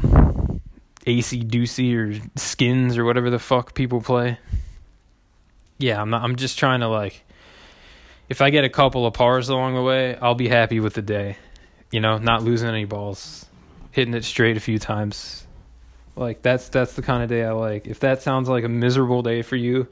Acey 1.05 1.43
Deucey 1.47 1.95
or 1.95 2.21
skins 2.36 2.97
or 2.97 3.05
whatever 3.05 3.29
the 3.29 3.39
fuck 3.39 3.73
people 3.73 4.01
play. 4.01 4.39
Yeah, 5.77 6.01
I'm 6.01 6.10
not, 6.10 6.23
I'm 6.23 6.36
just 6.36 6.58
trying 6.58 6.79
to 6.79 6.88
like, 6.88 7.23
if 8.29 8.41
I 8.41 8.49
get 8.49 8.63
a 8.63 8.69
couple 8.69 9.05
of 9.05 9.13
pars 9.13 9.49
along 9.49 9.75
the 9.75 9.81
way, 9.81 10.15
I'll 10.15 10.36
be 10.36 10.47
happy 10.47 10.79
with 10.79 10.93
the 10.93 11.01
day. 11.01 11.38
You 11.91 11.99
know, 11.99 12.17
not 12.17 12.43
losing 12.43 12.67
any 12.67 12.86
balls, 12.86 13.45
hitting 13.91 14.13
it 14.13 14.23
straight 14.23 14.58
a 14.58 14.60
few 14.60 14.79
times. 14.79 15.45
Like 16.15 16.41
that's 16.41 16.69
that's 16.69 16.93
the 16.93 17.01
kind 17.01 17.23
of 17.23 17.29
day 17.29 17.43
I 17.43 17.51
like. 17.51 17.88
If 17.88 17.99
that 17.99 18.21
sounds 18.21 18.49
like 18.49 18.63
a 18.63 18.69
miserable 18.69 19.21
day 19.21 19.41
for 19.41 19.55
you, 19.55 19.88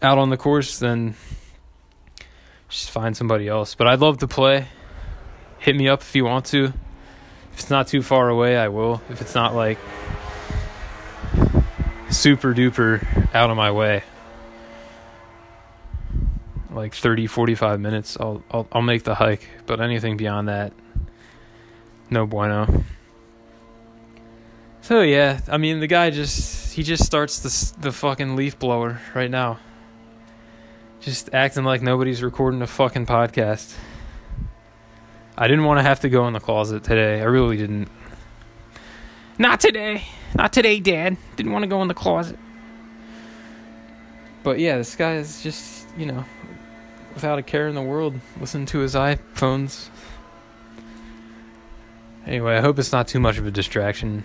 out 0.00 0.16
on 0.16 0.30
the 0.30 0.36
course, 0.36 0.78
then 0.78 1.14
just 2.68 2.90
find 2.90 3.16
somebody 3.16 3.48
else. 3.48 3.74
But 3.74 3.88
I'd 3.88 4.00
love 4.00 4.18
to 4.18 4.28
play. 4.28 4.68
Hit 5.60 5.76
me 5.76 5.88
up 5.88 6.00
if 6.00 6.14
you 6.16 6.24
want 6.24 6.46
to. 6.46 6.72
If 7.52 7.60
it's 7.60 7.70
not 7.70 7.86
too 7.86 8.02
far 8.02 8.28
away, 8.30 8.56
I 8.56 8.68
will. 8.68 9.02
If 9.10 9.20
it's 9.20 9.34
not 9.34 9.54
like 9.54 9.78
super 12.08 12.54
duper 12.54 13.06
out 13.34 13.50
of 13.50 13.56
my 13.56 13.70
way, 13.70 14.02
like 16.70 16.94
30, 16.94 17.26
45 17.26 17.78
minutes, 17.78 18.16
I'll 18.18 18.42
I'll 18.50 18.66
I'll 18.72 18.82
make 18.82 19.04
the 19.04 19.14
hike. 19.14 19.48
But 19.66 19.80
anything 19.80 20.16
beyond 20.16 20.48
that, 20.48 20.72
no 22.08 22.26
bueno. 22.26 22.84
So 24.80 25.02
yeah, 25.02 25.40
I 25.46 25.58
mean 25.58 25.80
the 25.80 25.86
guy 25.86 26.08
just 26.08 26.72
he 26.72 26.82
just 26.82 27.04
starts 27.04 27.40
the 27.40 27.80
the 27.80 27.92
fucking 27.92 28.34
leaf 28.34 28.58
blower 28.58 28.98
right 29.14 29.30
now. 29.30 29.58
Just 31.00 31.30
acting 31.34 31.64
like 31.64 31.82
nobody's 31.82 32.22
recording 32.22 32.62
a 32.62 32.66
fucking 32.66 33.04
podcast. 33.06 33.76
I 35.40 35.48
didn't 35.48 35.64
want 35.64 35.78
to 35.78 35.82
have 35.82 36.00
to 36.00 36.10
go 36.10 36.26
in 36.26 36.34
the 36.34 36.40
closet 36.40 36.84
today. 36.84 37.22
I 37.22 37.24
really 37.24 37.56
didn't. 37.56 37.88
Not 39.38 39.58
today. 39.58 40.04
Not 40.34 40.52
today, 40.52 40.80
Dad. 40.80 41.16
Didn't 41.36 41.50
want 41.50 41.62
to 41.62 41.66
go 41.66 41.80
in 41.80 41.88
the 41.88 41.94
closet. 41.94 42.38
But 44.42 44.58
yeah, 44.58 44.76
this 44.76 44.94
guy 44.96 45.14
is 45.14 45.42
just, 45.42 45.88
you 45.96 46.04
know, 46.04 46.26
without 47.14 47.38
a 47.38 47.42
care 47.42 47.68
in 47.68 47.74
the 47.74 47.80
world, 47.80 48.20
listening 48.38 48.66
to 48.66 48.80
his 48.80 48.94
iPhones. 48.94 49.88
Anyway, 52.26 52.54
I 52.54 52.60
hope 52.60 52.78
it's 52.78 52.92
not 52.92 53.08
too 53.08 53.18
much 53.18 53.38
of 53.38 53.46
a 53.46 53.50
distraction. 53.50 54.24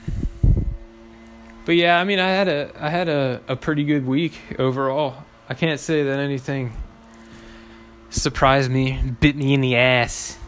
But 1.63 1.77
yeah, 1.77 1.97
I 1.97 2.03
mean, 2.03 2.19
I 2.19 2.27
had 2.27 2.49
a 2.49 2.71
I 2.77 2.89
had 2.89 3.07
a, 3.07 3.41
a 3.47 3.55
pretty 3.55 3.85
good 3.85 4.05
week 4.05 4.37
overall. 4.59 5.23
I 5.47 5.53
can't 5.53 5.79
say 5.79 6.03
that 6.03 6.19
anything 6.19 6.73
surprised 8.09 8.69
me, 8.69 8.99
bit 9.21 9.37
me 9.37 9.53
in 9.53 9.61
the 9.61 9.77
ass. 9.77 10.39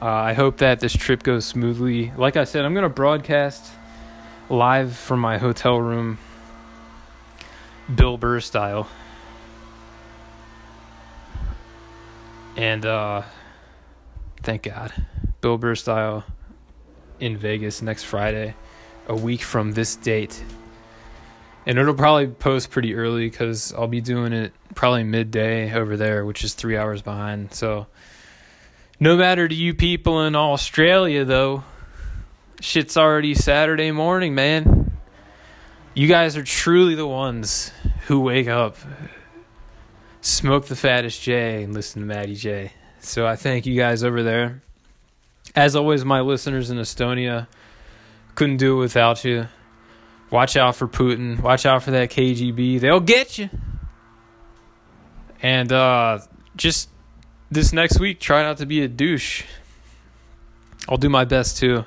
Uh, 0.00 0.06
I 0.06 0.32
hope 0.32 0.58
that 0.58 0.80
this 0.80 0.92
trip 0.92 1.22
goes 1.22 1.44
smoothly. 1.44 2.12
Like 2.16 2.36
I 2.36 2.44
said, 2.44 2.64
I'm 2.64 2.72
going 2.72 2.84
to 2.84 2.88
broadcast 2.88 3.72
live 4.48 4.96
from 4.96 5.20
my 5.20 5.38
hotel 5.38 5.80
room, 5.80 6.18
Bill 7.92 8.16
Burr 8.16 8.40
style. 8.40 8.88
And 12.56 12.86
uh, 12.86 13.22
thank 14.42 14.62
God, 14.62 14.92
Bill 15.40 15.58
Burr 15.58 15.74
style 15.74 16.24
in 17.20 17.36
Vegas 17.36 17.82
next 17.82 18.04
Friday, 18.04 18.54
a 19.06 19.16
week 19.16 19.42
from 19.42 19.72
this 19.72 19.96
date 19.96 20.42
and 21.68 21.78
it'll 21.78 21.92
probably 21.92 22.28
post 22.28 22.70
pretty 22.70 22.94
early 22.94 23.28
because 23.28 23.74
I'll 23.74 23.86
be 23.86 24.00
doing 24.00 24.32
it 24.32 24.54
probably 24.74 25.04
midday 25.04 25.70
over 25.74 25.98
there, 25.98 26.24
which 26.24 26.42
is 26.42 26.54
three 26.54 26.78
hours 26.78 27.02
behind. 27.02 27.52
So, 27.52 27.86
no 29.00 29.16
matter 29.16 29.46
to 29.46 29.54
you 29.54 29.74
people 29.74 30.22
in 30.22 30.34
Australia, 30.34 31.24
though, 31.24 31.64
shit's 32.60 32.96
already 32.96 33.34
Saturday 33.34 33.92
morning, 33.92 34.34
man. 34.34 34.92
You 35.94 36.08
guys 36.08 36.36
are 36.36 36.44
truly 36.44 36.94
the 36.94 37.06
ones 37.06 37.72
who 38.06 38.20
wake 38.20 38.48
up, 38.48 38.76
smoke 40.20 40.66
the 40.66 40.76
fattest 40.76 41.22
J, 41.22 41.62
and 41.62 41.74
listen 41.74 42.02
to 42.02 42.06
Matty 42.06 42.34
J. 42.34 42.72
So, 43.00 43.26
I 43.26 43.36
thank 43.36 43.66
you 43.66 43.76
guys 43.76 44.02
over 44.02 44.22
there. 44.22 44.62
As 45.54 45.76
always, 45.76 46.04
my 46.04 46.20
listeners 46.20 46.70
in 46.70 46.78
Estonia, 46.78 47.46
couldn't 48.34 48.58
do 48.58 48.76
it 48.76 48.80
without 48.80 49.24
you. 49.24 49.48
Watch 50.30 50.56
out 50.56 50.76
for 50.76 50.86
Putin. 50.86 51.40
Watch 51.40 51.64
out 51.64 51.82
for 51.82 51.90
that 51.92 52.10
KGB. 52.10 52.80
They'll 52.80 53.00
get 53.00 53.38
you. 53.38 53.48
And 55.42 55.72
uh, 55.72 56.20
just 56.54 56.90
this 57.50 57.72
next 57.72 57.98
week, 57.98 58.20
try 58.20 58.42
not 58.42 58.58
to 58.58 58.66
be 58.66 58.82
a 58.82 58.88
douche. 58.88 59.44
I'll 60.88 60.98
do 60.98 61.08
my 61.08 61.24
best 61.24 61.58
too. 61.58 61.84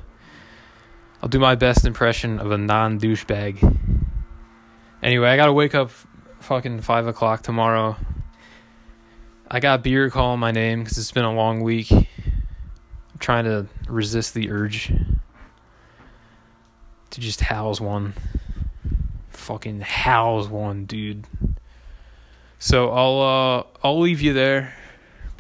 I'll 1.21 1.29
do 1.29 1.39
my 1.39 1.55
best 1.55 1.85
impression 1.85 2.39
of 2.39 2.51
a 2.51 2.57
non 2.57 2.99
douchebag. 2.99 3.77
Anyway, 5.03 5.27
I 5.27 5.35
gotta 5.35 5.53
wake 5.53 5.75
up 5.75 5.91
fucking 6.39 6.81
5 6.81 7.07
o'clock 7.07 7.43
tomorrow. 7.43 7.95
I 9.49 9.59
got 9.59 9.83
beer 9.83 10.09
calling 10.09 10.39
my 10.39 10.51
name 10.51 10.83
because 10.83 10.97
it's 10.97 11.11
been 11.11 11.25
a 11.25 11.33
long 11.33 11.61
week. 11.61 11.91
I'm 11.91 12.07
trying 13.19 13.45
to 13.45 13.67
resist 13.87 14.33
the 14.33 14.49
urge 14.49 14.93
to 17.11 17.19
just 17.19 17.41
house 17.41 17.81
one. 17.81 18.13
Fucking 19.29 19.81
house 19.81 20.47
one, 20.47 20.85
dude. 20.85 21.27
So 22.59 22.91
I'll 22.91 23.21
uh 23.21 23.63
I'll 23.83 23.99
leave 23.99 24.21
you 24.21 24.33
there. 24.33 24.73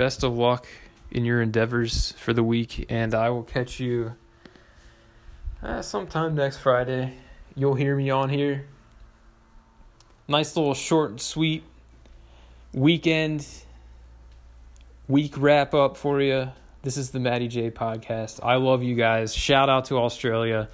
Best 0.01 0.23
of 0.23 0.35
luck 0.35 0.65
in 1.11 1.25
your 1.25 1.43
endeavors 1.43 2.13
for 2.13 2.33
the 2.33 2.41
week 2.41 2.87
and 2.89 3.13
I 3.13 3.29
will 3.29 3.43
catch 3.43 3.79
you 3.79 4.13
uh, 5.61 5.83
sometime 5.83 6.33
next 6.33 6.57
Friday. 6.57 7.13
You'll 7.55 7.75
hear 7.75 7.95
me 7.95 8.09
on 8.09 8.29
here. 8.29 8.65
Nice 10.27 10.55
little 10.55 10.73
short 10.73 11.11
and 11.11 11.21
sweet 11.21 11.63
weekend 12.73 13.45
week 15.07 15.35
wrap 15.37 15.75
up 15.75 15.97
for 15.97 16.19
you. 16.19 16.49
This 16.81 16.97
is 16.97 17.11
the 17.11 17.19
Matty 17.19 17.47
J 17.47 17.69
podcast. 17.69 18.39
I 18.41 18.55
love 18.55 18.81
you 18.81 18.95
guys. 18.95 19.35
Shout 19.35 19.69
out 19.69 19.85
to 19.85 19.99
Australia. 19.99 20.67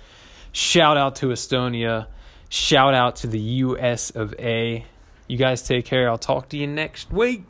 Shout 0.53 0.95
out 0.95 1.17
to 1.17 1.25
Estonia. 1.25 2.07
Shout 2.47 2.93
out 2.93 3.17
to 3.17 3.27
the 3.27 3.39
US 3.39 4.09
of 4.09 4.33
A. 4.39 4.85
You 5.27 5.37
guys 5.37 5.63
take 5.63 5.83
care. 5.83 6.09
I'll 6.09 6.17
talk 6.17 6.47
to 6.47 6.57
you 6.57 6.65
next 6.65 7.11
week. 7.11 7.43